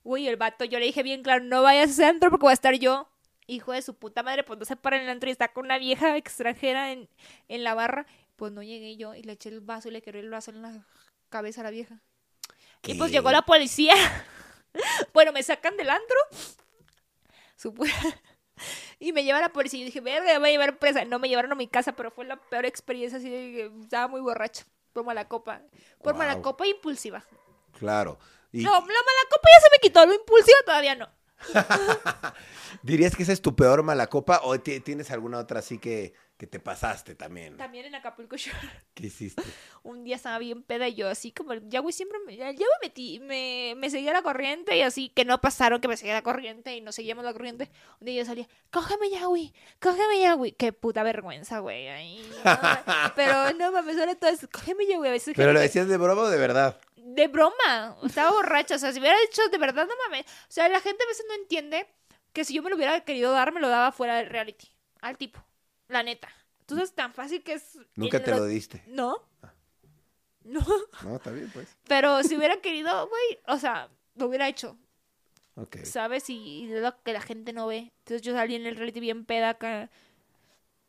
[0.02, 2.50] Güey, el vato, yo le dije bien claro, no vayas a ese antro porque voy
[2.52, 3.10] a estar yo.
[3.50, 5.64] Hijo de su puta madre, pues no se para en el antro y está con
[5.64, 7.08] una vieja extranjera en,
[7.48, 8.06] en la barra.
[8.36, 10.62] Pues no llegué yo y le eché el vaso y le quebré el vaso en
[10.62, 10.86] la
[11.30, 12.00] cabeza a la vieja.
[12.84, 13.94] Y pues llegó la policía.
[15.12, 16.16] bueno, me sacan del antro.
[18.98, 19.80] Y me lleva a la policía.
[19.80, 21.04] Y dije, verga, me voy a llevar presa.
[21.04, 23.18] No me llevaron a mi casa, pero fue la peor experiencia.
[23.18, 24.64] Así de estaba muy borracha.
[24.92, 25.62] Por mala copa.
[26.02, 26.42] Por mala Guau.
[26.42, 27.24] copa impulsiva.
[27.78, 28.18] Claro.
[28.52, 30.04] Y No, la mala copa ya se me quitó.
[30.06, 31.08] Lo impulsiva todavía no.
[32.82, 36.46] ¿Dirías que esa es tu peor malacopa o ti- tienes alguna otra así que, que
[36.46, 37.56] te pasaste también?
[37.56, 38.56] También en Acapulco Shore.
[38.94, 39.42] ¿Qué hiciste?
[39.82, 42.58] Un día estaba bien peda y yo así como, ya güey, siempre me, ya ya
[42.66, 46.14] me metí, me, me seguía la corriente y así que no pasaron que me seguía
[46.14, 47.70] la corriente y no seguíamos la corriente.
[48.00, 50.52] Un día yo salía, cógeme ya, güey, cógeme ya, güey.
[50.52, 51.88] Qué puta vergüenza, güey.
[51.88, 52.50] Ay, no,
[53.16, 55.10] pero no mames, ahora todo es, cógeme ya, güey.
[55.10, 56.80] A veces ¿Pero lo decías de broma o de verdad?
[57.14, 57.96] De broma.
[58.04, 58.76] Estaba borracha.
[58.76, 60.26] O sea, si hubiera dicho de verdad, no mames.
[60.26, 61.86] O sea, la gente a veces no entiende
[62.32, 64.68] que si yo me lo hubiera querido dar, me lo daba fuera del reality.
[65.00, 65.44] Al tipo.
[65.88, 66.28] La neta.
[66.60, 67.78] Entonces, tan fácil que es.
[67.96, 68.82] Nunca te lo diste.
[68.86, 69.16] No.
[70.44, 70.64] No.
[71.02, 71.76] No, está bien, pues.
[71.86, 74.78] Pero si hubiera querido, güey, o sea, lo hubiera hecho.
[75.56, 75.78] Ok.
[75.84, 76.30] ¿Sabes?
[76.30, 77.92] Y, y lo que la gente no ve.
[77.98, 79.90] Entonces yo salí en el reality bien peda acá.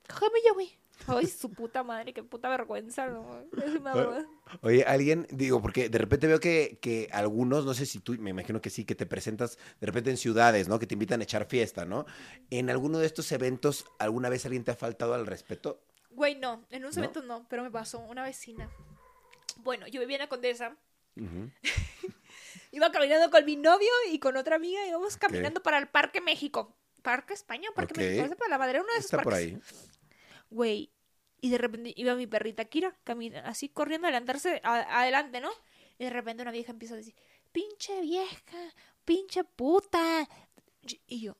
[0.07, 0.77] Cógeme ya, güey.
[1.07, 3.43] Ay, su puta madre, qué puta vergüenza, ¿no?
[3.51, 4.25] Me da-
[4.61, 8.29] Oye, alguien, digo, porque de repente veo que, que algunos, no sé si tú, me
[8.31, 10.77] imagino que sí, que te presentas de repente en ciudades, ¿no?
[10.79, 12.05] Que te invitan a echar fiesta, ¿no?
[12.49, 15.81] En alguno de estos eventos, ¿alguna vez alguien te ha faltado al respeto?
[16.09, 17.03] Güey, no, en unos ¿No?
[17.03, 18.69] eventos no, pero me pasó una vecina.
[19.57, 20.75] Bueno, yo vivía en la Condesa,
[22.71, 26.75] iba caminando con mi novio y con otra amiga, íbamos caminando para el Parque México.
[27.01, 27.97] Parque España, Parque Ok.
[27.97, 29.57] México, no sé, para la madre, uno de esos Está por ahí.
[30.51, 30.91] Güey,
[31.41, 32.95] y de repente iba mi perrita Kira,
[33.45, 35.49] así corriendo adelantarse, adelante, ¿no?
[35.97, 37.15] Y de repente una vieja empieza a decir,
[37.51, 38.73] pinche vieja,
[39.05, 40.27] pinche puta.
[41.07, 41.35] Y yo,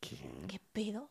[0.00, 0.16] ¿Qué?
[0.48, 1.10] ¿Qué pedo?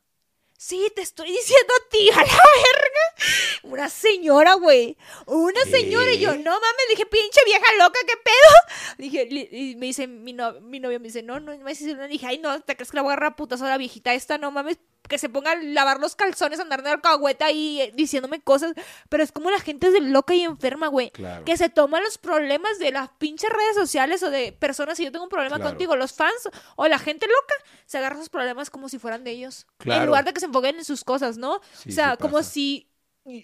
[0.58, 3.64] Sí, te estoy diciendo a ti, a la verga.
[3.64, 4.98] Una señora, güey.
[5.26, 5.72] Una ¿Qué?
[5.72, 6.12] señora.
[6.14, 8.98] Y yo, no mames, dije, pinche vieja loca, ¿qué pedo?
[8.98, 11.96] Dije, y me dice, mi, no- mi novio me dice, no, no, no me dices,
[11.96, 12.08] no.
[12.08, 14.14] Dije, ay, no, ¿te crees que la voy a agarrar a putazo a la viejita
[14.14, 14.38] esta?
[14.38, 14.78] No mames,
[15.08, 18.74] que se ponga a lavar los calzones, andar de alcahueta ahí eh, diciéndome cosas.
[19.10, 21.12] Pero es como la gente es de loca y enferma, güey.
[21.12, 21.44] Claro.
[21.44, 24.98] Que se toman los problemas de las pinches redes sociales o de personas.
[24.98, 25.72] Si yo tengo un problema Claro.
[25.72, 29.32] contigo, los fans o la gente loca se agarra esos problemas como si fueran de
[29.32, 29.66] ellos.
[29.80, 30.06] En Claro.
[30.06, 31.60] lugar de que se enfoquen en sus cosas, ¿no?
[31.74, 32.88] Sí, o sea, como si.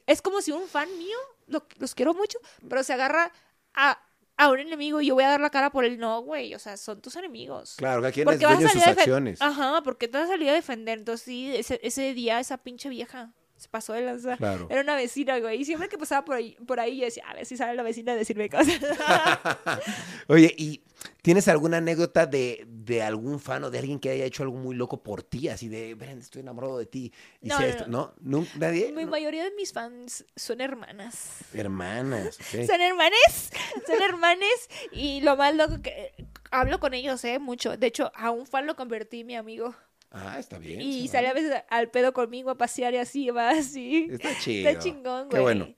[0.08, 3.32] Es como si un fan mío, lo- los quiero mucho, pero se agarra
[3.76, 4.00] a,
[4.38, 5.98] a un enemigo y yo voy a dar la cara por él.
[5.98, 7.76] No, güey, o sea, son tus enemigos.
[7.78, 9.42] Claro, cada quien es dueño de sus acciones.
[9.42, 11.00] Ajá, porque te vas a salir a defender.
[11.00, 14.38] Entonces, sí, ese, ese día esa pinche vieja se pasó de lanza.
[14.38, 14.68] Claro.
[14.70, 15.62] Era una vecina, güey.
[15.62, 17.84] Y siempre que pasaba por ahí, por ahí yo decía, a ver si sale la
[17.84, 18.80] vecina a decirme cosas.
[20.28, 20.82] Oye, ¿y
[21.28, 24.74] tienes alguna anécdota de, de algún fan o de alguien que haya hecho algo muy
[24.78, 25.50] loco por ti?
[25.50, 27.12] Así de, ven, estoy enamorado de ti.
[27.42, 28.14] Y No, no, esto- no.
[28.22, 28.40] ¿no?
[28.44, 28.94] ¿Nun- ¿Nadie?
[28.94, 31.40] Mi mayoría de mis fans son hermanas.
[31.54, 32.38] Hermanas.
[32.40, 32.64] ok.
[32.66, 33.52] Son hermanes,
[33.86, 34.70] son hermanes.
[34.94, 36.14] Y lo más loco que
[36.50, 37.76] hablo con ellos, eh, mucho.
[37.76, 39.76] De hecho, a un fan lo convertí mi amigo.
[40.12, 40.80] Ah, está bien.
[40.80, 41.44] Y se sale a vale.
[41.44, 44.08] veces al pedo conmigo a pasear y así, va así.
[44.12, 44.70] Está chido.
[44.70, 45.30] Está chingón, güey.
[45.32, 45.76] Qué bueno.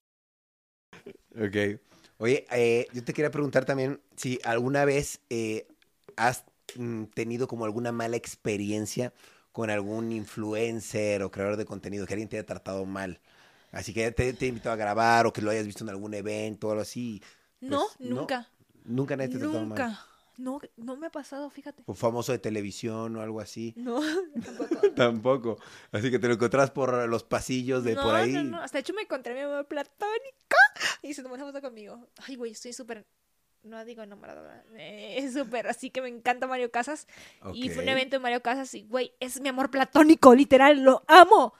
[1.35, 1.79] Ok.
[2.19, 5.67] Oye, eh, yo te quería preguntar también si alguna vez eh,
[6.17, 6.43] has
[6.75, 9.13] mm, tenido como alguna mala experiencia
[9.53, 13.19] con algún influencer o creador de contenido, que alguien te haya tratado mal.
[13.71, 16.67] Así que te, te invitado a grabar o que lo hayas visto en algún evento
[16.67, 17.21] o algo así.
[17.61, 18.21] No, Pues, no.
[18.21, 18.47] nunca.
[18.85, 19.87] Nunca nadie te ha tratado mal.
[20.39, 21.83] No, no me ha pasado, fíjate.
[21.85, 23.73] O famoso de televisión o algo así.
[23.75, 23.99] No,
[24.45, 24.91] tampoco.
[24.95, 25.57] Tampoco.
[25.91, 28.31] Así que te lo encontrás por los pasillos de no, por ahí.
[28.31, 28.61] no, no.
[28.61, 30.55] Hasta hecho me encontré a mi amor platónica
[31.01, 32.07] y se tomó una foto conmigo.
[32.25, 33.05] Ay, güey, estoy súper.
[33.63, 34.65] No digo enamorada, ¿verdad?
[34.77, 35.67] Eh, es súper.
[35.67, 37.05] Así que me encanta Mario Casas.
[37.53, 41.03] Y fue un evento de Mario Casas y, güey, es mi amor platónico, literal, lo
[41.07, 41.53] amo.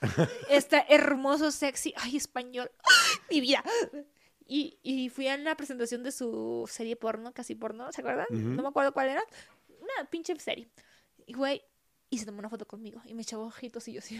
[0.50, 1.94] Está hermoso, sexy.
[1.98, 2.72] Ay, español.
[3.30, 3.62] Mi vida.
[4.52, 8.26] Y, y fui a la presentación de su serie porno, casi porno, ¿se acuerdan?
[8.32, 9.22] No me acuerdo cuál era.
[9.80, 10.68] Una pinche serie.
[11.28, 11.62] Y, güey,
[12.10, 14.20] y se tomó una foto conmigo y me echó ojitos y yo así.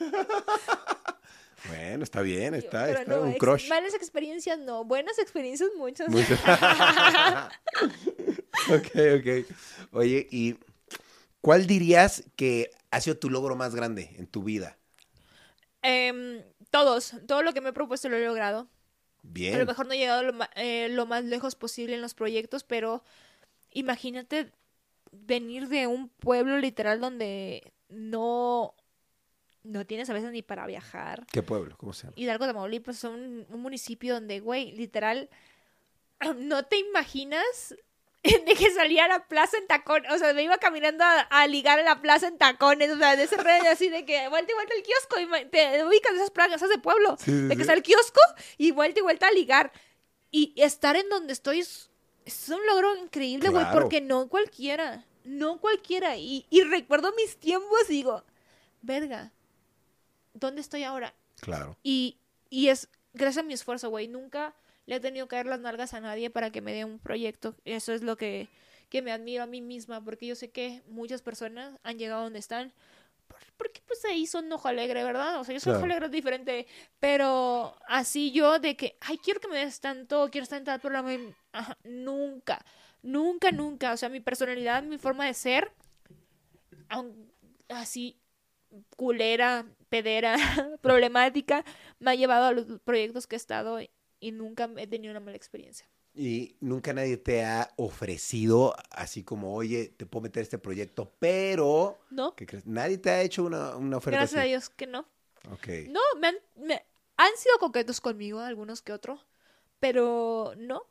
[1.68, 3.68] Bueno, está bien, está, Pero está no, un crush.
[3.68, 6.08] Malas experiencias no, buenas experiencias muchas.
[6.08, 6.34] Mucho.
[8.74, 8.88] ok,
[9.18, 9.28] ok.
[9.92, 10.56] Oye, ¿y
[11.40, 14.76] cuál dirías que ha sido tu logro más grande en tu vida?
[15.82, 18.68] Em, todos, todo lo que me he propuesto lo he logrado.
[19.24, 19.58] A Bien.
[19.58, 23.04] lo mejor no he llegado lo, eh, lo más lejos posible en los proyectos, pero
[23.70, 24.52] imagínate
[25.12, 28.74] venir de un pueblo literal donde no,
[29.62, 31.26] no tienes a veces ni para viajar.
[31.30, 31.76] ¿Qué pueblo?
[31.78, 32.14] ¿Cómo se llama?
[32.16, 35.30] Hidalgo, Tamaulipas, son un, un municipio donde, güey, literal,
[36.36, 37.76] no te imaginas
[38.46, 41.46] de que salía a la plaza en tacones, o sea, me iba caminando a, a
[41.48, 44.52] ligar a la plaza en tacones, o sea, de ese red así de que vuelta
[44.52, 47.56] y vuelta el kiosco, y te ubicas de esas plazas de pueblo, Sí, sí, de
[47.56, 48.20] que está el kiosco
[48.58, 49.72] y vuelta y vuelta a ligar.
[50.30, 51.90] Y estar en donde estoy es,
[52.24, 53.80] es un logro increíble, güey, Claro.
[53.80, 56.16] porque no cualquiera, no cualquiera.
[56.16, 58.24] Y, y recuerdo mis tiempos y digo,
[58.80, 59.32] verga,
[60.32, 61.12] ¿dónde estoy ahora?
[61.40, 61.76] Claro.
[61.82, 62.18] Y,
[62.48, 64.08] y es gracias a mi esfuerzo, güey.
[64.08, 64.54] Nunca
[64.86, 67.54] le he tenido que dar las nalgas a nadie para que me dé un proyecto.
[67.64, 68.48] Eso es lo que,
[68.88, 72.38] que me admiro a mí misma, porque yo sé que muchas personas han llegado donde
[72.40, 72.72] están.
[73.28, 75.40] por- Porque pues ahí son ojo alegre, ¿verdad?
[75.40, 75.92] O sea, yo soy ojo Claro.
[75.92, 76.66] alegre es diferente.
[77.00, 80.80] Pero así yo de que, ay, quiero que me des tanto, quiero estar en tal
[80.80, 81.12] programa.
[81.52, 82.64] ajá, nunca,
[83.02, 83.92] nunca, nunca.
[83.92, 85.70] O sea, mi personalidad, mi forma de ser,
[87.68, 88.18] así
[88.96, 90.36] culera, pedera,
[90.82, 91.64] problemática,
[91.98, 93.78] me ha llevado a los proyectos que he estado
[94.22, 95.86] y, nunca he tenido una mala experiencia.
[96.14, 101.98] Y nunca nadie te ha ofrecido así como, oye, te puedo meter este proyecto, pero...
[102.10, 102.34] ¿No?
[102.36, 102.66] ¿Qué crees?
[102.66, 104.50] Nadie te ha hecho una, una oferta Gracias a así.
[104.50, 105.00] Dios que no.
[105.50, 105.68] Ok.
[105.88, 106.84] No, me han, me-
[107.16, 109.26] han sido coquetos conmigo, algunos que otros,
[109.80, 110.82] pero no,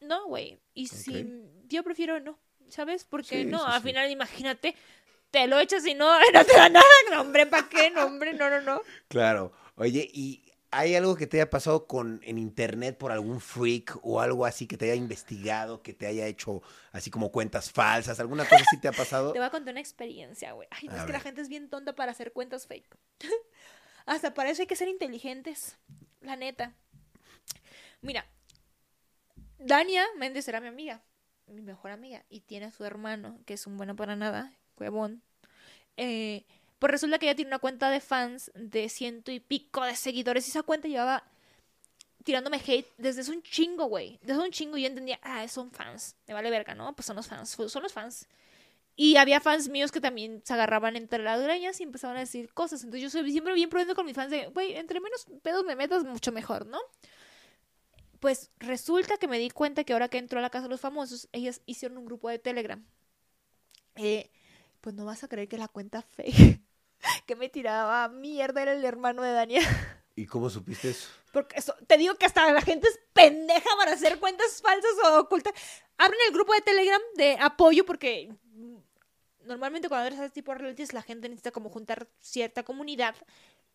[0.00, 0.58] no, güey.
[0.74, 1.26] Y si
[1.68, 2.38] yo prefiero no,
[2.68, 3.04] ¿sabes?
[3.04, 3.88] Porque Sí, no, sí, al sí.
[3.88, 4.74] final imagínate,
[5.30, 7.90] te lo echas y no, no te da nada, no, hombre, ¿para qué?
[7.90, 8.80] No, hombre, no, no, no.
[9.08, 9.52] Claro.
[9.76, 10.45] Oye, ¿y
[10.76, 14.66] hay algo que te haya pasado con en internet por algún freak o algo así
[14.66, 16.62] que te haya investigado, que te haya hecho
[16.92, 18.20] así como cuentas falsas?
[18.20, 19.32] ¿Alguna cosa así te ha pasado?
[19.32, 20.68] Te voy a contar una experiencia, güey.
[20.70, 22.94] Ay, no, A es que la gente es bien tonta para hacer cuentas fake.
[24.06, 25.78] Hasta para eso hay que ser inteligentes.
[26.20, 26.74] La neta.
[28.02, 28.26] Mira,
[29.58, 31.02] Dania Méndez era mi amiga,
[31.46, 35.22] mi mejor amiga, y tiene a su hermano, que es un bueno para nada, huevón.
[35.96, 36.44] Eh,
[36.78, 40.46] pues resulta que ella tiene una cuenta de fans de ciento y pico de seguidores,
[40.46, 41.24] y esa cuenta llevaba
[42.26, 44.18] tirándome hate desde hace un chingo, güey.
[44.22, 46.16] Desde un chingo yo entendía, ah, son fans.
[46.26, 46.94] Me vale verga, ¿no?
[46.94, 48.26] Pues son los fans, son los fans.
[48.96, 52.52] Y había fans míos que también se agarraban entre las greñas y empezaban a decir
[52.52, 52.82] cosas.
[52.82, 55.76] Entonces yo soy siempre bien prudente con mis fans de, güey, entre menos pedos me
[55.76, 56.80] metas, mucho mejor, ¿no?
[58.18, 60.80] Pues resulta que me di cuenta que ahora que entró a la casa de los
[60.80, 62.84] famosos, ellas hicieron un grupo de Telegram.
[63.94, 64.30] Eh,
[64.80, 66.65] pues no vas a creer que la cuenta fake
[67.26, 69.64] que me tiraba mierda era el hermano de Daniel.
[70.14, 71.08] ¿Y cómo supiste eso?
[71.32, 75.20] Porque eso, te digo que hasta la gente es pendeja para hacer cuentas falsas o
[75.20, 75.52] ocultas.
[75.98, 78.32] Abren el grupo de Telegram de apoyo porque
[79.44, 83.14] normalmente cuando eres ese tipo de realities la gente necesita como juntar cierta comunidad.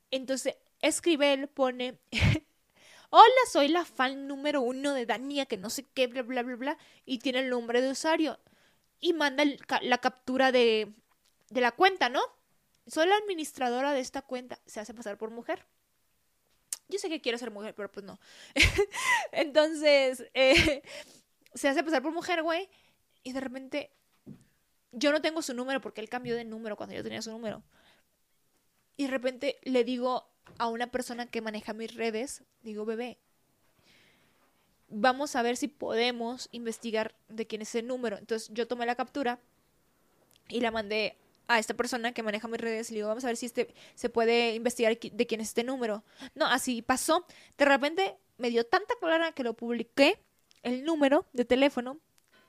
[0.09, 1.99] Entonces escribe él, pone,
[3.11, 6.55] hola, soy la fan número uno de Dania, que no sé qué, bla, bla, bla,
[6.55, 8.39] bla, y tiene el nombre de usuario.
[8.99, 9.43] Y manda
[9.81, 10.91] la captura de,
[11.49, 12.21] de la cuenta, ¿no?
[12.91, 14.59] Soy la administradora de esta cuenta.
[14.65, 15.65] Se hace pasar por mujer.
[16.89, 18.19] Yo sé que quiero ser mujer, pero pues no.
[19.31, 20.83] Entonces, eh,
[21.53, 22.67] se hace pasar por mujer, güey.
[23.23, 23.91] Y de repente,
[24.91, 27.63] yo no tengo su número porque él cambió de número cuando yo tenía su número.
[28.97, 30.27] Y de repente le digo
[30.57, 33.19] a una persona que maneja mis redes, digo, bebé,
[34.89, 38.17] vamos a ver si podemos investigar de quién es ese número.
[38.17, 39.39] Entonces yo tomé la captura
[40.49, 41.15] y la mandé
[41.55, 43.73] a esta persona que maneja mis redes y le digo, vamos a ver si este,
[43.95, 46.03] se puede investigar de quién es este número.
[46.35, 47.25] No, así pasó.
[47.57, 50.19] De repente me dio tanta clara que lo publiqué,
[50.63, 51.99] el número de teléfono,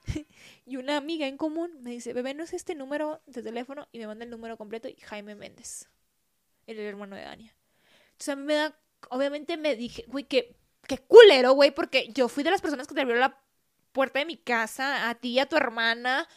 [0.67, 3.89] y una amiga en común me dice, bebé, ¿no es este número de teléfono?
[3.93, 5.89] Y me manda el número completo y Jaime Méndez,
[6.67, 7.55] el hermano de Dania.
[8.13, 8.79] Entonces a mí me da,
[9.11, 12.95] obviamente me dije, güey, qué, qué culero, güey, porque yo fui de las personas que
[12.95, 13.39] te abrió la
[13.93, 16.29] puerta de mi casa, a ti a tu hermana,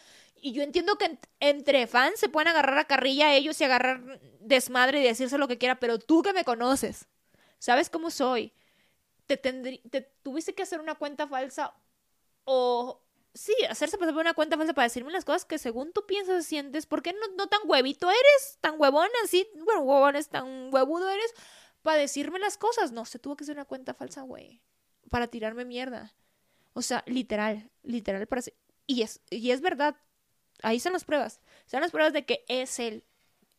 [0.42, 4.20] y yo entiendo que entre fans se pueden agarrar a carrilla a ellos y agarrar
[4.40, 7.08] desmadre y decirse lo que quiera, pero tú que me conoces,
[7.60, 8.54] sabes cómo soy.
[9.26, 11.74] Te, te tuviste que hacer una cuenta falsa
[12.44, 13.02] o
[13.34, 16.46] sí, hacerse pasar por una cuenta falsa para decirme las cosas que según tú piensas
[16.46, 18.58] y sientes, ¿por qué no, no tan huevito eres?
[18.62, 21.34] Tan huevón así, bueno, huevón es tan huevudo eres
[21.82, 22.92] para decirme las cosas.
[22.92, 24.62] No, se tuvo que hacer una cuenta falsa, güey,
[25.10, 26.14] para tirarme mierda.
[26.74, 28.42] O sea, literal, literal para
[28.88, 29.96] y es y es verdad,
[30.62, 31.42] Ahí están las pruebas.
[31.66, 33.04] Están las pruebas de que es él.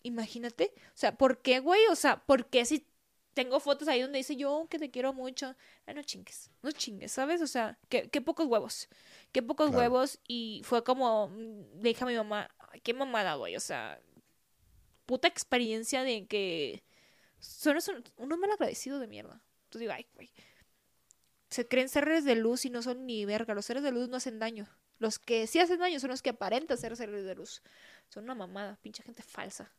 [0.03, 0.73] Imagínate.
[0.77, 1.81] O sea, ¿por qué, güey?
[1.91, 2.87] O sea, ¿por qué si
[3.35, 5.55] tengo fotos ahí donde dice yo que te quiero mucho?
[5.87, 6.51] Ah, no chingues.
[6.63, 7.43] No chingues, ¿sabes?
[7.43, 8.89] O sea, qué, qué pocos huevos.
[9.33, 10.21] Qué pocos huevos.
[10.27, 13.57] Y fue como, mm, le dije a mi mamá, Ay, qué mamada, güey.
[13.57, 14.01] O sea,
[15.07, 16.83] puta experiencia de que
[17.39, 17.77] son
[18.17, 19.43] unos mal agradecidos de mierda.
[19.65, 20.31] Entonces digo, ay, güey.
[21.49, 23.55] Se creen seres de luz y no son ni verga.
[23.55, 24.69] Los seres de luz no hacen daño.
[24.99, 27.63] Los que sí hacen daño son los que aparentan ser seres de luz.
[28.09, 29.71] Son una mamada, pinche gente falsa.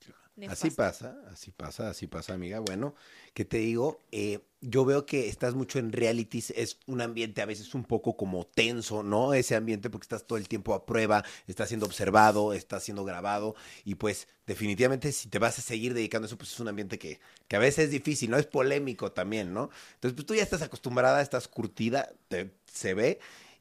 [0.47, 2.59] Así pasa, así pasa, así pasa, amiga.
[2.59, 2.93] Bueno,
[3.33, 4.01] ¿qué te digo?
[4.11, 8.15] Eh, yo veo que estás mucho en realities, es un ambiente a veces un poco
[8.15, 9.33] como tenso, ¿no?
[9.33, 13.55] Ese ambiente porque estás todo el tiempo a prueba, estás siendo observado, estás siendo grabado
[13.83, 16.99] y pues definitivamente si te vas a seguir dedicando a eso, pues es un ambiente
[16.99, 18.37] que, que a veces es difícil, ¿no?
[18.37, 19.71] Es polémico también, ¿no?
[19.95, 23.19] Entonces, pues tú ya estás acostumbrada, estás curtida, te, se ve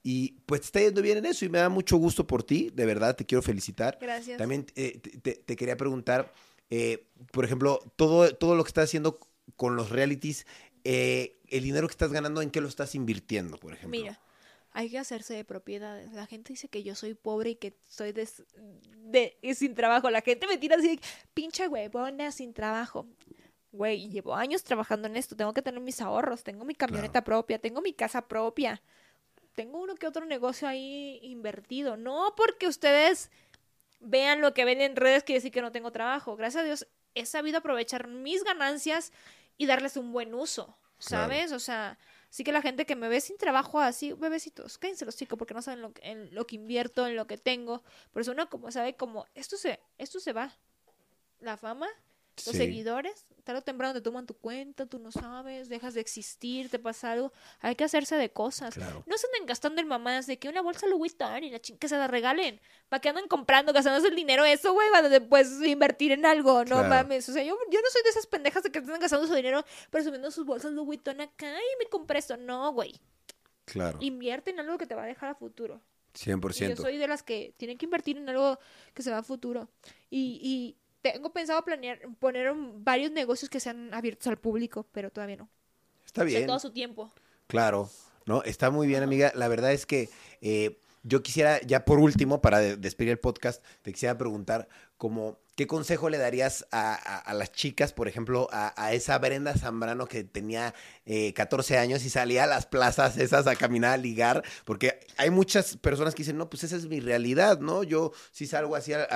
[0.08, 2.70] y pues te está yendo bien en eso y me da mucho gusto por ti,
[2.72, 3.98] de verdad, te quiero felicitar.
[4.00, 4.38] Gracias.
[4.38, 6.32] También eh, te, quería preguntar,
[6.70, 9.18] eh, por ejemplo, todo, todo lo que estás haciendo
[9.56, 10.46] con los realities,
[10.84, 14.00] eh, el dinero que estás ganando, ¿en qué lo estás invirtiendo, por ejemplo?
[14.00, 14.20] Mira,
[14.70, 16.12] hay que hacerse de propiedades.
[16.12, 20.08] La gente dice que yo soy pobre y que soy de, sin trabajo.
[20.08, 21.00] La gente me tira así,
[21.34, 23.08] pinche huevona, sin trabajo.
[23.72, 27.58] Güey, llevo años trabajando en esto, tengo que tener mis ahorros, tengo mi camioneta propia,
[27.58, 28.80] tengo mi casa propia
[29.56, 31.96] tengo uno que otro negocio ahí invertido.
[31.96, 33.30] No porque ustedes
[33.98, 36.36] vean lo que ven en redes quiere decir que no tengo trabajo.
[36.36, 36.86] Gracias a Dios
[37.16, 39.12] he sabido aprovechar mis ganancias
[39.56, 41.50] y darles un buen uso, ¿sabes?
[41.52, 41.98] O sea,
[42.28, 45.54] sí que la gente que me ve sin trabajo así, bebecitos, cállense los chicos porque
[45.54, 47.82] no saben lo, en lo que invierto, en lo que tengo.
[48.12, 50.52] Por eso uno como sabe como esto se, esto se va.
[51.40, 51.88] La fama
[52.44, 56.68] los seguidores, tarde o temprano te toman tu cuenta, tú no sabes, dejas de existir,
[56.68, 57.32] te pasa algo.
[57.60, 58.76] Hay que hacerse de cosas.
[58.76, 61.88] No se anden gastando en mamadas de que una bolsa Louis Vuitton y la que
[61.88, 62.60] se la regalen.
[62.88, 64.88] ¿Para que andan comprando, gastándose el dinero eso, güey?
[64.90, 66.64] Para después invertir en algo.
[66.64, 67.28] No mames.
[67.28, 69.64] O sea, yo, yo no soy de esas pendejas de que están gastando su dinero
[69.90, 72.36] presumiendo sus bolsas Louis Vuitton acá y me compré esto.
[72.36, 73.00] No, güey.
[73.64, 73.98] Claro.
[74.00, 75.80] Invierte en algo que te va a dejar a futuro.
[76.16, 76.68] 100%.
[76.68, 78.58] yo soy de las que tienen que invertir en algo
[78.94, 79.68] que se va a futuro.
[80.10, 80.76] Y, y
[81.12, 85.48] tengo pensado planear, poner varios negocios que sean abiertos al público, pero todavía no.
[86.04, 86.46] Está bien.
[86.46, 87.12] todo su tiempo.
[87.46, 87.90] Claro,
[88.24, 89.32] no, está muy bien, amiga.
[89.34, 90.08] La verdad es que
[90.40, 95.38] eh, yo quisiera, ya por último, para de- despedir el podcast, te quisiera preguntar como,
[95.56, 100.06] ¿qué consejo le darías a, a- las chicas, por ejemplo, a, a esa Brenda Zambrano
[100.06, 104.42] que tenía eh, 14 años y salía a las plazas esas a caminar, a ligar?
[104.64, 107.82] Porque hay muchas personas que dicen, no, pues esa es mi realidad, ¿no?
[107.84, 109.06] Yo sí salgo así al,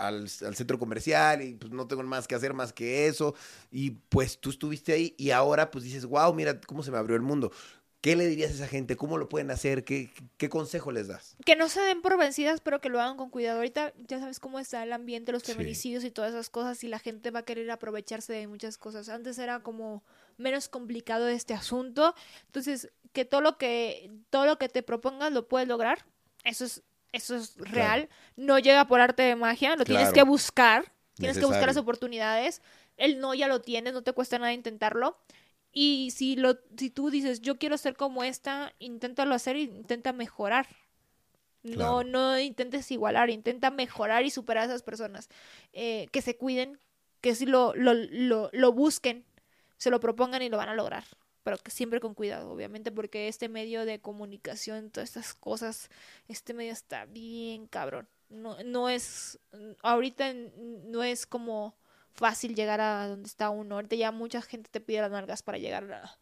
[0.00, 3.34] al centro comercial y pues no tengo más que hacer más que eso.
[3.70, 7.14] Y pues tú estuviste ahí y ahora pues dices, wow, mira cómo se me abrió
[7.16, 7.52] el mundo.
[8.06, 8.94] ¿Qué le dirías a esa gente?
[8.94, 9.82] ¿Cómo lo pueden hacer?
[9.82, 11.34] ¿Qué, qué consejo les das?
[11.44, 13.56] Que no se den por vencidas, pero que lo hagan con cuidado.
[13.56, 15.50] Ahorita ya sabes cómo está el ambiente, los Sí.
[15.50, 19.08] feminicidios y todas esas cosas, y la gente va a querer aprovecharse de muchas cosas.
[19.08, 20.04] Antes era como
[20.36, 22.14] menos complicado este asunto.
[22.44, 26.06] Entonces, que todo lo que, todo lo que te propongas lo puedes lograr.
[26.44, 28.08] Eso es, eso es real.
[28.36, 30.92] No llega por arte de magia, lo tienes que buscar.
[31.14, 32.62] Tienes que buscar las oportunidades.
[32.98, 35.18] El no ya lo tienes, no te cuesta nada intentarlo.
[35.78, 40.14] Y si lo, si tú dices, yo quiero ser como esta, inténtalo hacer y intenta
[40.14, 40.66] mejorar.
[41.62, 45.28] No, no intentes igualar, intenta mejorar y superar a esas personas.
[45.74, 46.80] Eh, que se cuiden,
[47.20, 49.26] que si lo, lo, lo, lo busquen,
[49.76, 51.04] se lo propongan y lo van a lograr.
[51.42, 55.90] Pero que siempre con cuidado, obviamente, porque este medio de comunicación, todas estas cosas,
[56.26, 58.08] este medio está bien cabrón.
[58.30, 59.38] No, no es,
[59.82, 60.32] ahorita
[60.86, 61.76] no es como
[62.16, 63.76] fácil llegar a donde está uno.
[63.76, 66.18] Ahorita ya mucha gente te pide las nalgas para llegar a,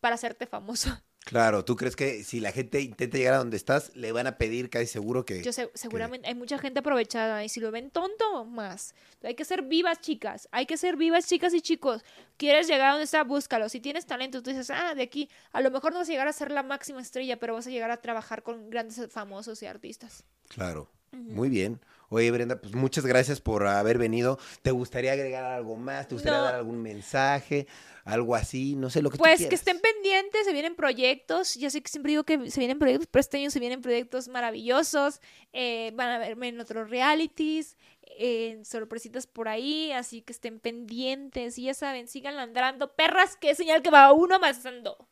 [0.00, 0.90] para hacerte famoso.
[1.24, 4.36] Claro, ¿tú crees que si la gente intenta llegar a donde estás, le van a
[4.36, 5.42] pedir casi seguro que...
[5.42, 8.94] Yo sé, seguramente hay mucha gente aprovechada y si lo ven tonto, más.
[9.22, 10.50] Hay que ser vivas, chicas.
[10.52, 12.04] Hay que ser vivas, chicas y chicos.
[12.36, 13.24] ¿Quieres llegar a donde está?
[13.24, 13.70] Búscalo.
[13.70, 16.28] Si tienes talento, tú dices, ah, de aquí, a lo mejor no vas a llegar
[16.28, 19.66] a ser la máxima estrella, pero vas a llegar a trabajar con grandes famosos y
[19.66, 20.24] artistas.
[20.48, 21.80] Claro, muy bien.
[22.14, 24.38] Oye, Brenda, pues muchas gracias por haber venido.
[24.62, 26.06] ¿Te gustaría agregar algo más?
[26.06, 26.44] ¿Te gustaría No.
[26.44, 27.66] dar algún mensaje?
[28.04, 31.54] Algo así, no sé lo que tú Pues que estén pendientes, se vienen proyectos.
[31.54, 34.28] Ya sé que siempre digo que se vienen proyectos, pero este año se vienen proyectos
[34.28, 35.20] maravillosos.
[35.52, 37.76] Eh, van a verme en otros realities,
[38.18, 41.58] en sorpresitas por ahí, así que estén pendientes.
[41.58, 42.94] Y ya saben, sigan landrando.
[42.94, 45.08] Perras, que es señal que va uno avanzando.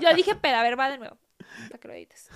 [0.00, 1.16] Yo dije peda, a ver, va de nuevo.
[1.68, 2.28] Para que lo edites.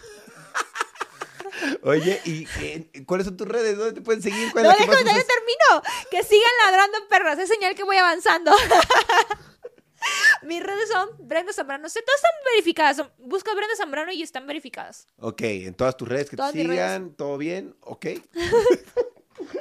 [1.83, 3.77] Oye, ¿y eh, cuáles son tus redes?
[3.77, 4.51] ¿Dónde te pueden seguir?
[4.53, 5.27] ¿Cuál No, es la que más déjame, usas?
[5.27, 6.09] todavía termino.
[6.11, 7.39] Que sigan ladrando, perras.
[7.39, 8.53] Es señal que voy avanzando.
[10.43, 11.89] Mis redes son Brenda Zambrano.
[11.89, 12.97] sé, todas están verificadas.
[12.99, 15.07] Son- Busca Brenda Zambrano y están verificadas.
[15.19, 17.75] Ok, en todas tus redes que Todas te sigan, ¿todo bien?
[17.81, 18.07] Ok.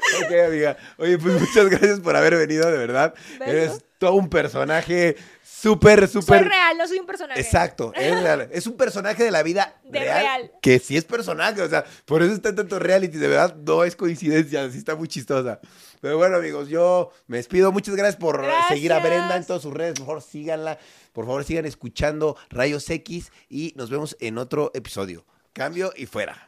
[0.25, 0.77] ok, amiga.
[0.97, 3.13] Oye, pues muchas gracias por haber venido, de verdad.
[3.45, 6.47] Eres todo un personaje súper, Soy súper...
[6.47, 7.39] real, no soy un personaje.
[7.39, 8.49] Exacto, es real.
[8.51, 10.51] Es un personaje de la vida De real, real.
[10.61, 13.83] Que sí es personaje, o sea, por eso está en tanto reality, de verdad, no
[13.83, 15.59] es coincidencia, sí está muy chistosa.
[16.01, 17.71] Pero bueno, amigos, yo me despido.
[17.71, 18.67] Muchas gracias por Gracias.
[18.67, 19.93] seguir a Brenda en todas sus redes.
[19.93, 20.77] Por favor, síganla.
[21.13, 25.25] Por favor, sigan escuchando Rayos X y nos vemos en otro episodio.
[25.53, 26.45] Cambio y fuera.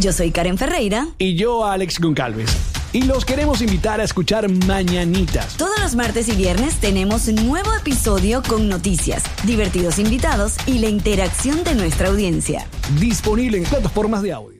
[0.00, 1.08] Yo soy Karen Ferreira.
[1.18, 2.50] Y yo, Alex Goncalves.
[2.92, 5.56] Y los queremos invitar a escuchar Mañanitas.
[5.56, 10.88] Todos los martes y viernes tenemos un nuevo episodio con noticias, divertidos invitados y la
[10.88, 12.66] interacción de nuestra audiencia.
[12.98, 14.59] Disponible en plataformas de audio.